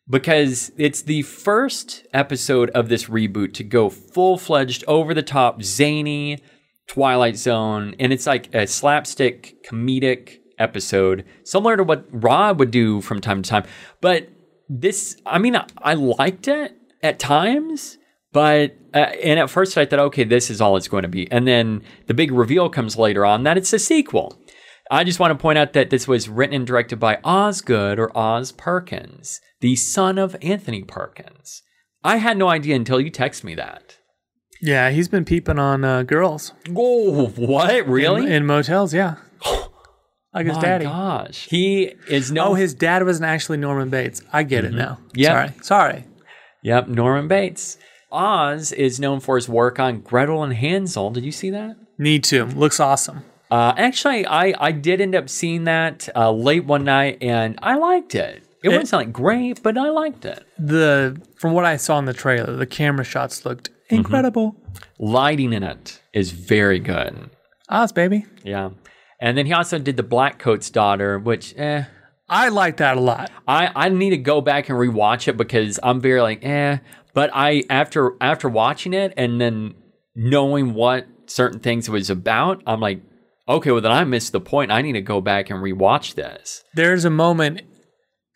[0.10, 5.62] because it's the first episode of this reboot to go full fledged, over the top,
[5.62, 6.40] zany
[6.88, 7.96] Twilight Zone.
[8.00, 13.44] And it's like a slapstick comedic episode, similar to what Rod would do from time
[13.44, 13.66] to time.
[14.02, 14.30] But
[14.70, 17.98] this, I mean, I, I liked it at times.
[18.38, 21.24] But uh, and at first I thought, okay, this is all it's going to be,
[21.32, 24.38] and then the big reveal comes later on that it's a sequel.
[24.92, 28.16] I just want to point out that this was written and directed by Osgood or
[28.16, 31.64] Oz Perkins, the son of Anthony Perkins.
[32.04, 33.98] I had no idea until you text me that.
[34.62, 37.88] Yeah, he's been peeping on uh, girls Oh, what?
[37.88, 38.28] Really?
[38.28, 38.94] in, in motels.
[38.94, 39.16] Yeah,
[40.32, 40.86] like his My daddy.
[40.86, 41.48] gosh.
[41.50, 44.22] He is no Oh, his dad wasn't actually Norman Bates.
[44.32, 45.00] I get it now.
[45.16, 45.30] Yeah.
[45.48, 45.54] Sorry.
[45.64, 46.06] Sorry.
[46.62, 47.78] Yep, Norman Bates.
[48.18, 51.12] Oz is known for his work on Gretel and Hansel.
[51.12, 51.78] Did you see that?
[51.98, 52.46] Need to.
[52.46, 53.24] Looks awesome.
[53.50, 57.76] Uh, actually, I, I did end up seeing that uh, late one night, and I
[57.78, 58.44] liked it.
[58.64, 60.44] It It- wasn't like great, but I liked it.
[60.58, 64.56] The from what I saw in the trailer, the camera shots looked incredible.
[65.00, 67.30] Lighting in it is very good.
[67.70, 68.26] Oz, baby.
[68.44, 68.72] Yeah.
[69.22, 71.84] And then he also did the Blackcoat's daughter, which eh,
[72.30, 73.32] I like that a lot.
[73.48, 76.78] I, I need to go back and rewatch it because I'm very like eh.
[77.18, 79.74] But I after after watching it and then
[80.16, 83.02] knowing what certain things it was about, I'm like,
[83.50, 84.70] okay, well then I missed the point.
[84.72, 86.64] I need to go back and rewatch this.
[86.76, 87.62] There's a moment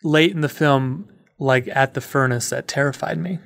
[0.02, 1.08] late in the film,
[1.38, 3.38] like at the furnace, that terrified me.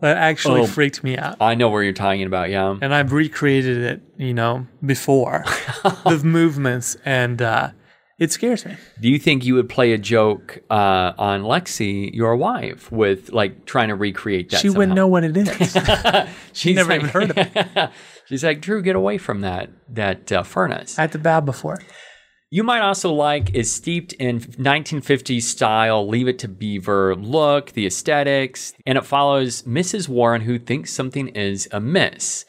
[0.00, 0.66] That actually Oh.
[0.66, 1.36] freaked me out.
[1.42, 2.74] I know where you're talking about, yeah.
[2.80, 5.44] And I've recreated it, you know, before
[6.06, 7.72] the movements, and uh,
[8.20, 8.76] it scares me.
[9.00, 13.64] Do you think you would play a joke uh, on Lexi, your wife, with like
[13.64, 14.60] trying to recreate that?
[14.60, 15.48] she wouldn't know what it is.
[16.52, 17.90] She's never like- even heard of it.
[18.26, 20.98] She's like, Drew, get away from that that uh, furnace.
[20.98, 21.78] I had to bow before.
[22.52, 27.86] You might also like is steeped in 1950s style, Leave It to Beaver look, the
[27.86, 30.08] aesthetics, and it follows Mrs.
[30.08, 32.44] Warren who thinks something is amiss.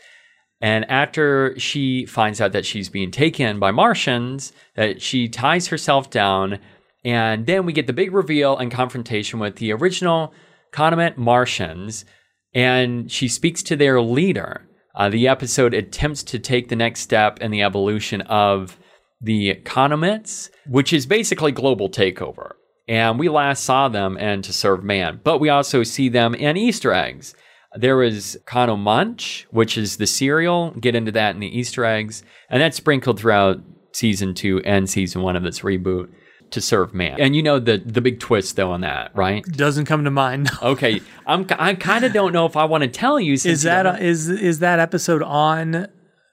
[0.61, 6.09] And after she finds out that she's being taken by Martians, that she ties herself
[6.09, 6.59] down,
[7.03, 10.33] and then we get the big reveal and confrontation with the original
[10.71, 12.05] Kanamit Martians,
[12.53, 14.67] and she speaks to their leader.
[14.93, 18.77] Uh, the episode attempts to take the next step in the evolution of
[19.19, 22.51] the Kanamits, which is basically global takeover.
[22.87, 26.57] And we last saw them in To Serve Man, but we also see them in
[26.57, 27.33] Easter eggs.
[27.75, 30.71] There was Kano Munch, which is the cereal.
[30.71, 32.23] Get into that in the Easter eggs.
[32.49, 33.61] And that's sprinkled throughout
[33.93, 36.09] season two and season one of this reboot
[36.51, 37.19] to serve man.
[37.19, 39.43] And you know the the big twist though on that, right?
[39.43, 40.49] Doesn't come to mind.
[40.61, 43.35] Okay, I'm I kind of don't know if I want to tell you.
[43.35, 45.87] Since is you that know- is is that episode on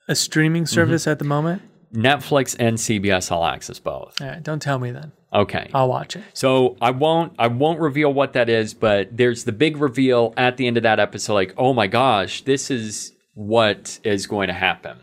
[0.07, 0.75] a streaming mm-hmm.
[0.75, 1.63] service at the moment?
[1.95, 4.21] Netflix and CBS All Access both?
[4.21, 5.13] All right, don't tell me then.
[5.33, 6.23] Okay, I'll watch it.
[6.33, 10.57] So I won't I won't reveal what that is, but there's the big reveal at
[10.57, 14.55] the end of that episode like, "Oh my gosh, this is what is going to
[14.55, 14.99] happen."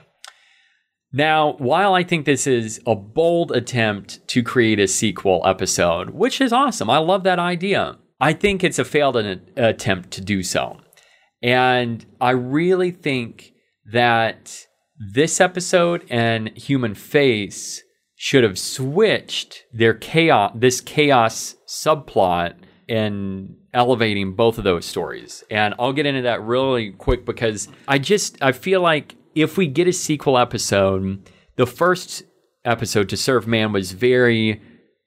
[1.14, 6.42] Now, while I think this is a bold attempt to create a sequel episode, which
[6.42, 6.90] is awesome.
[6.90, 7.98] I love that idea.
[8.20, 10.78] I think it's a failed attempt to do so.
[11.42, 13.54] And I really think
[13.94, 14.66] that
[15.14, 17.82] this episode and Human Face
[18.16, 22.56] should have switched their chaos, this chaos subplot,
[22.88, 25.44] and elevating both of those stories.
[25.52, 29.68] And I'll get into that really quick because I just I feel like if we
[29.68, 32.24] get a sequel episode, the first
[32.64, 34.62] episode to serve man was very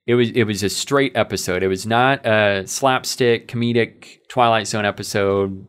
[0.06, 1.62] it was it was a straight episode.
[1.62, 5.66] It was not a slapstick comedic Twilight Zone episode.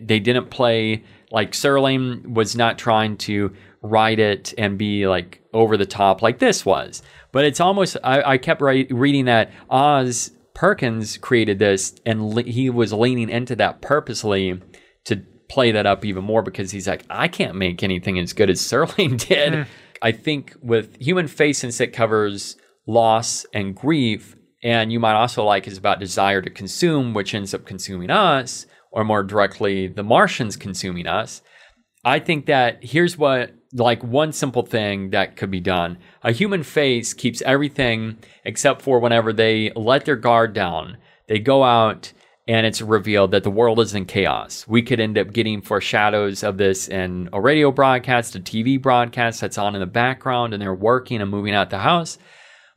[0.00, 3.52] They didn't play like Serling was not trying to
[3.84, 7.02] write it and be like over the top like this was.
[7.32, 12.42] But it's almost I, I kept re- reading that Oz Perkins created this and le-
[12.42, 14.60] he was leaning into that purposely
[15.04, 18.50] to play that up even more because he's like I can't make anything as good
[18.50, 19.54] as Serling did.
[19.54, 19.62] Hmm.
[20.00, 22.56] I think with Human Face since it covers
[22.86, 27.52] loss and grief and you might also like is about desire to consume which ends
[27.52, 31.42] up consuming us or more directly the Martians consuming us.
[32.04, 35.98] I think that here's what, like, one simple thing that could be done.
[36.22, 40.96] A human face keeps everything except for whenever they let their guard down,
[41.28, 42.12] they go out
[42.46, 44.66] and it's revealed that the world is in chaos.
[44.68, 49.40] We could end up getting foreshadows of this in a radio broadcast, a TV broadcast
[49.40, 52.18] that's on in the background, and they're working and moving out the house.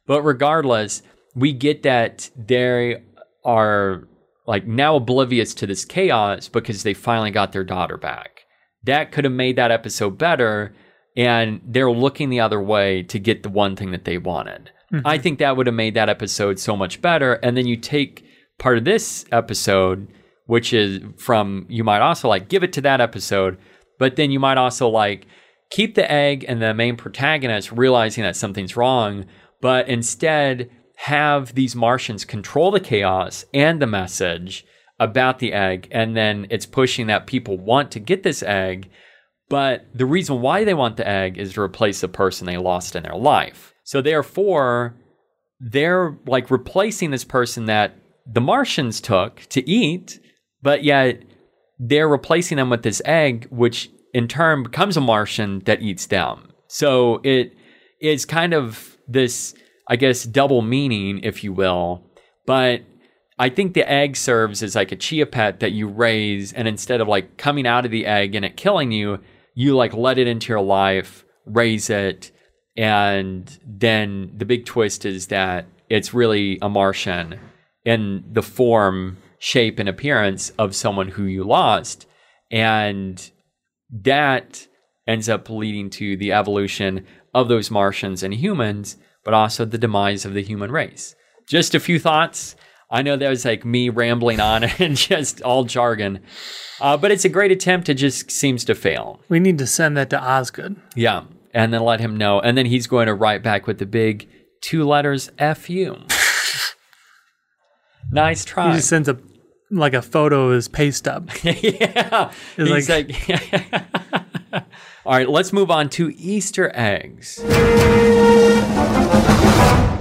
[0.06, 1.02] But regardless,
[1.36, 3.04] we get that they
[3.44, 4.08] are
[4.46, 8.46] like now oblivious to this chaos because they finally got their daughter back.
[8.86, 10.74] That could have made that episode better
[11.18, 14.72] and they're looking the other way to get the one thing that they wanted.
[14.94, 15.22] I mm-hmm.
[15.22, 17.34] think that would have made that episode so much better.
[17.34, 18.24] And then you take
[18.58, 20.08] part of this episode,
[20.46, 23.58] which is from, you might also like give it to that episode,
[24.00, 25.26] but then you might also like
[25.72, 29.26] keep the egg and the main protagonist realizing that something's wrong,
[29.60, 34.66] but instead have these Martians control the chaos and the message
[35.00, 35.88] about the egg.
[35.92, 38.90] And then it's pushing that people want to get this egg.
[39.50, 42.96] But the reason why they want the egg is to replace the person they lost
[42.96, 43.74] in their life.
[43.84, 44.96] So therefore,
[45.60, 47.96] they're like replacing this person that
[48.26, 50.20] the Martians took to eat,
[50.62, 51.24] but yet
[51.80, 56.52] they're replacing them with this egg, which in turn becomes a Martian that eats them.
[56.68, 57.54] So it
[58.02, 59.56] is kind of this,
[59.88, 62.04] I guess, double meaning, if you will.
[62.46, 62.82] But
[63.40, 67.00] I think the egg serves as like a chia pet that you raise, and instead
[67.00, 69.20] of like coming out of the egg and it killing you,
[69.58, 72.30] you like let it into your life, raise it,
[72.78, 77.40] and then the big twist is that it's really a Martian
[77.84, 82.06] in the form, shape, and appearance of someone who you lost.
[82.52, 83.32] And
[83.90, 84.68] that
[85.08, 90.24] ends up leading to the evolution of those Martians and humans, but also the demise
[90.24, 91.16] of the human race.
[91.50, 92.56] Just a few thoughts.
[92.90, 96.22] I know that was like me rambling on and just all jargon,
[96.80, 97.90] uh, but it's a great attempt.
[97.90, 99.20] It just seems to fail.
[99.30, 100.78] We need to send that to Osgood.
[100.96, 101.24] Yeah.
[101.54, 102.40] And then let him know.
[102.40, 104.30] And then he's going to write back with the big
[104.62, 105.98] two letters F you.
[108.12, 108.76] nice He try.
[108.76, 109.18] just sends a
[109.70, 111.30] like a photo of his pay stub.
[111.44, 112.32] yeah.
[112.58, 113.12] It's He's like,
[115.06, 117.40] all right, let's move on to Easter eggs.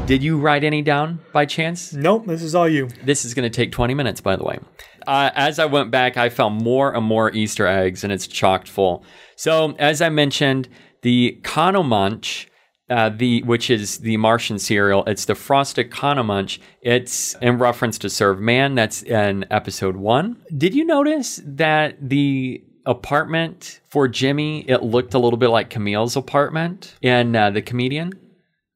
[0.06, 1.92] Did you write any down by chance?
[1.92, 2.88] Nope, this is all you.
[3.02, 4.60] This is going to take 20 minutes, by the way.
[5.04, 8.68] Uh, as I went back, I found more and more Easter eggs, and it's chocked
[8.68, 9.04] full.
[9.34, 10.68] So, as I mentioned,
[11.02, 12.46] the Conomunch,
[12.88, 16.60] uh, the which is the Martian cereal, it's the frosted Conomunch.
[16.82, 18.76] It's in reference to Serve Man.
[18.76, 20.36] That's in episode one.
[20.56, 26.14] Did you notice that the apartment for Jimmy it looked a little bit like Kumail's
[26.14, 28.12] apartment in uh, the comedian?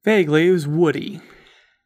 [0.03, 1.21] Vaguely, it was woody.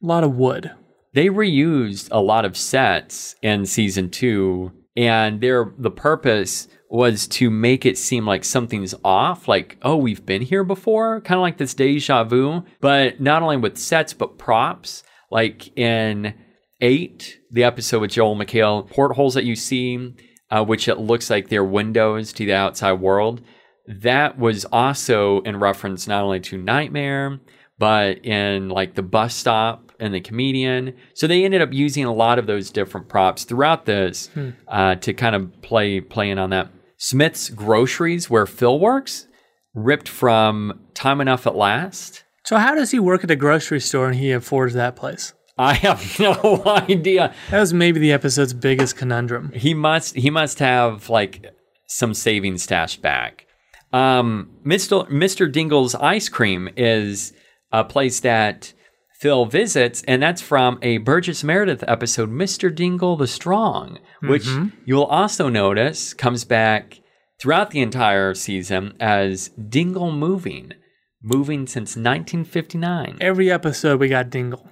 [0.02, 0.72] A lot of wood.
[1.14, 7.50] they reused a lot of sets in season two, and their the purpose was to
[7.50, 11.58] make it seem like something's off, like oh we've been here before, kind of like
[11.58, 12.64] this deja vu.
[12.82, 16.34] But not only with sets but props, like in
[16.82, 20.14] eight, the episode with Joel McHale, portholes that you see,
[20.52, 23.42] uh, which it looks like they're windows to the outside world.
[23.88, 27.40] That was also in reference not only to Nightmare,
[27.78, 30.94] but in like the bus stop and the comedian.
[31.14, 34.30] So they ended up using a lot of those different props throughout this
[34.68, 36.70] uh, to kind of play playing on that.
[36.98, 39.28] Smith's Groceries, where Phil works,
[39.74, 42.24] ripped from Time Enough at Last.
[42.46, 45.34] So how does he work at a grocery store and he affords that place?
[45.58, 47.34] I have no idea.
[47.50, 49.52] That was maybe the episode's biggest conundrum.
[49.54, 51.54] He must he must have like
[51.88, 53.46] some savings stashed back.
[53.94, 55.08] Um, Mr.
[55.10, 55.52] Mr.
[55.52, 57.34] Dingle's ice cream is
[57.80, 58.74] a place that
[59.20, 62.74] Phil visits, and that's from a Burgess Meredith episode, Mr.
[62.74, 64.78] Dingle the Strong, which mm-hmm.
[64.86, 67.00] you'll also notice comes back
[67.40, 70.74] throughout the entire season as Dingle Moving,
[71.22, 73.18] moving since 1959.
[73.22, 74.70] Every episode we got Dingle.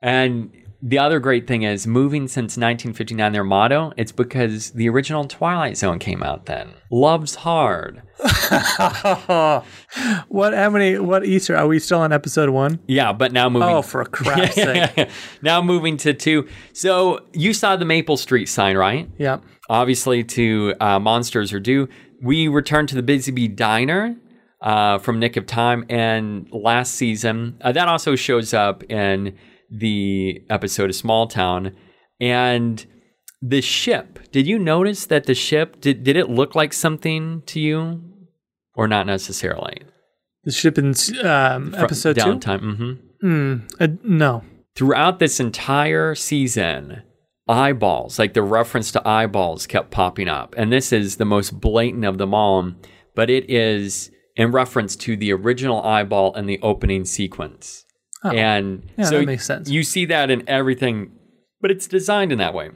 [0.00, 0.50] And
[0.84, 5.76] the other great thing is moving since 1959 their motto it's because the original twilight
[5.76, 8.02] zone came out then love's hard
[10.28, 10.54] What?
[10.54, 10.98] How many?
[10.98, 11.56] What Easter?
[11.56, 12.80] Are we still on episode one?
[12.86, 15.08] yeah but now moving Oh, for crap's sake!
[15.42, 19.38] now moving to two so you saw the maple street sign right Yeah.
[19.68, 21.88] obviously to uh, monsters are due
[22.20, 24.16] we return to the busy bee diner
[24.60, 29.36] uh, from nick of time and last season uh, that also shows up in
[29.72, 31.74] the episode of small town
[32.20, 32.84] and
[33.40, 37.58] the ship did you notice that the ship did, did it look like something to
[37.58, 38.00] you
[38.74, 39.82] or not necessarily
[40.44, 40.94] The ship in
[41.24, 42.22] um, episode two.
[42.22, 44.42] downtime hmm Uh, no.
[44.76, 47.02] throughout this entire season,
[47.48, 50.54] eyeballs, like the reference to eyeballs, kept popping up.
[50.56, 52.72] And this is the most blatant of them all,
[53.14, 57.84] but it is in reference to the original eyeball in the opening sequence.
[58.24, 59.68] Oh, and Yeah, so that makes sense.
[59.68, 61.12] you see that in everything,
[61.60, 62.70] but it's designed in that way.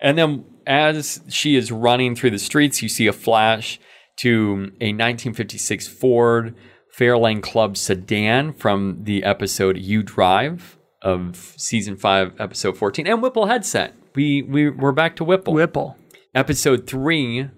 [0.00, 3.78] And then as she is running through the streets, you see a flash
[4.18, 6.54] to a 1956 Ford
[6.96, 13.46] Fairlane Club sedan from the episode You Drive of season 5 episode 14 and Whipple
[13.46, 13.94] headset.
[14.14, 15.54] We we we're back to Whipple.
[15.54, 15.96] Whipple.
[16.34, 17.48] Episode 3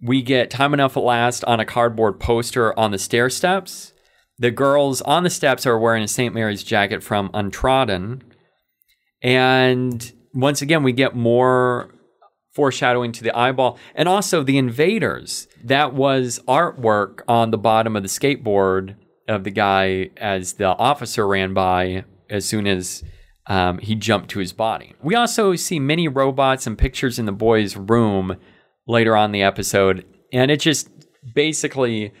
[0.00, 3.92] we get Time Enough at Last on a cardboard poster on the stair steps.
[4.38, 6.32] The girls on the steps are wearing a St.
[6.32, 8.22] Mary's jacket from Untrodden.
[9.20, 11.92] And once again, we get more
[12.52, 13.78] foreshadowing to the eyeball.
[13.94, 15.48] And also the invaders.
[15.64, 18.94] That was artwork on the bottom of the skateboard
[19.26, 23.02] of the guy as the officer ran by as soon as
[23.48, 24.94] um, he jumped to his body.
[25.02, 28.36] We also see many robots and pictures in the boys' room
[28.86, 30.04] later on the episode.
[30.32, 30.90] And it just
[31.34, 32.12] basically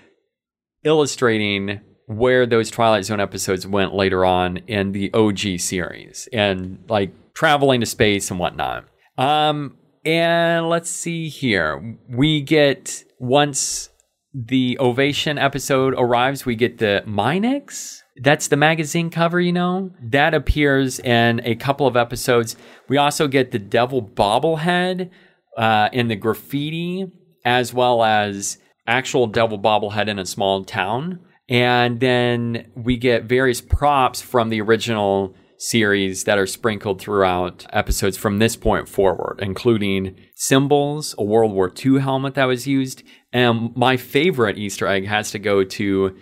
[0.84, 7.12] illustrating where those Twilight Zone episodes went later on in the OG series and like
[7.34, 8.86] traveling to space and whatnot.
[9.18, 11.98] Um, and let's see here.
[12.08, 13.90] We get once
[14.32, 17.98] the Ovation episode arrives, we get the Minex.
[18.16, 19.90] That's the magazine cover, you know?
[20.02, 22.56] That appears in a couple of episodes.
[22.88, 25.10] We also get the Devil bobblehead
[25.58, 27.12] uh, in the graffiti,
[27.44, 31.20] as well as actual Devil bobblehead in a small town.
[31.48, 38.16] And then we get various props from the original series that are sprinkled throughout episodes
[38.16, 43.02] from this point forward, including symbols, a World War II helmet that was used.
[43.32, 46.16] And my favorite Easter egg has to go to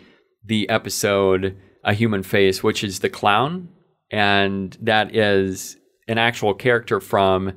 [0.45, 3.69] the episode A Human Face, which is the clown.
[4.11, 5.77] And that is
[6.09, 7.53] an actual character from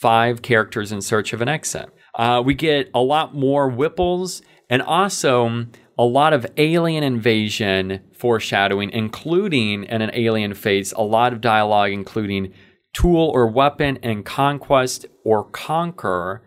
[0.00, 1.90] Five Characters in Search of an Exit.
[2.14, 5.66] Uh, we get a lot more Whipples and also
[5.98, 11.90] a lot of alien invasion foreshadowing, including in an alien face, a lot of dialogue,
[11.90, 12.52] including
[12.94, 16.42] tool or weapon and conquest or conquer,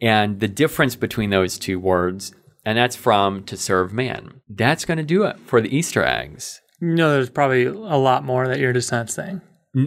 [0.00, 2.32] and the difference between those two words.
[2.64, 4.40] And that's from to serve man.
[4.48, 6.60] That's going to do it for the Easter eggs.
[6.80, 9.40] You know, there's probably a lot more that you're just not saying.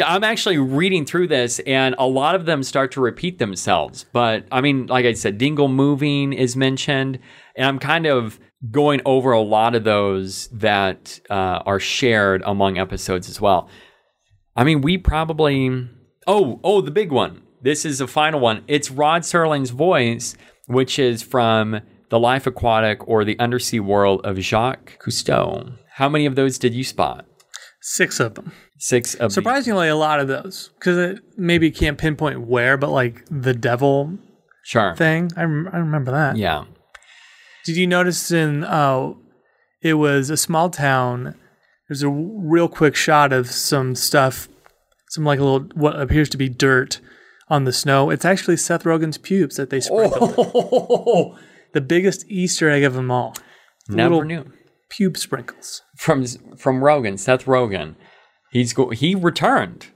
[0.04, 4.06] I'm actually reading through this, and a lot of them start to repeat themselves.
[4.14, 7.20] But I mean, like I said, Dingle moving is mentioned,
[7.62, 8.39] and I'm kind of
[8.72, 13.70] going over a lot of those that uh, are shared among episodes as well.
[14.55, 15.88] I mean, we probably
[16.26, 17.43] oh oh the big one.
[17.62, 18.64] This is the final one.
[18.68, 20.36] It's Rod Serling's voice,
[20.66, 25.78] which is from The Life Aquatic or The Undersea World of Jacques Cousteau.
[25.93, 27.28] How many of those did you spot?
[27.82, 28.51] Six of them.
[28.80, 33.24] Six of Surprisingly, a lot of those because it maybe can't pinpoint where, but like
[33.30, 34.18] the devil
[34.64, 34.95] sure.
[34.95, 36.38] thing, I, rem- I remember that.
[36.38, 36.66] Yeah.
[37.66, 39.14] Did you notice in uh,
[39.82, 41.36] it was a small town?
[41.88, 44.47] There's a real quick shot of some stuff,
[45.09, 46.99] some like a little what appears to be dirt
[47.49, 48.09] on the snow.
[48.09, 50.34] It's actually Seth Rogen's pubes that they sprinkled.
[50.38, 51.38] Oh,
[51.74, 53.34] The biggest Easter egg of them all.
[53.88, 54.51] never knew.
[54.91, 55.82] Pube sprinkles.
[55.97, 56.26] From
[56.57, 57.95] from Rogen, Seth Rogen.
[58.51, 59.88] He's go- he returned.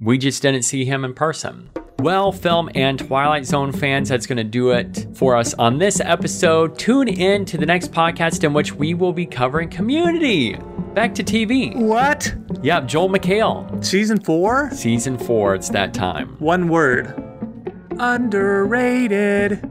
[0.00, 1.70] We just didn't see him in person.
[2.00, 6.00] Well, film and Twilight Zone fans, that's going to do it for us on this
[6.00, 6.78] episode.
[6.78, 10.54] Tune in to the next podcast in which we will be covering Community.
[10.94, 11.76] Back to TV.
[11.76, 12.34] What?
[12.62, 13.84] Yep, Joel McHale.
[13.84, 14.70] Season four?
[14.70, 16.36] Season four, it's that time.
[16.38, 17.14] One word.
[17.98, 19.62] Underrated.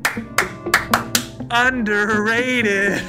[1.49, 3.01] Underrated.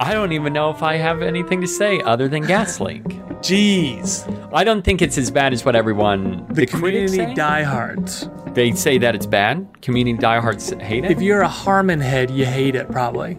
[0.00, 3.04] I don't even know if I have anything to say other than gas leak.
[3.40, 4.50] Jeez.
[4.52, 8.28] I don't think it's as bad as what everyone The, critics community diehards.
[8.54, 9.66] They say that it's bad.
[9.80, 11.10] Community diehards hate it.
[11.10, 13.38] If you're a Harmon head, you hate it probably.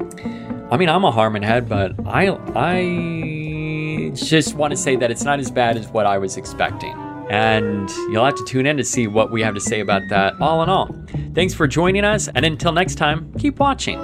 [0.71, 5.23] I mean, I'm a Harmon head, but I I just want to say that it's
[5.23, 6.93] not as bad as what I was expecting.
[7.29, 10.33] And you'll have to tune in to see what we have to say about that
[10.41, 10.95] all in all.
[11.33, 13.99] Thanks for joining us, and until next time, keep watching.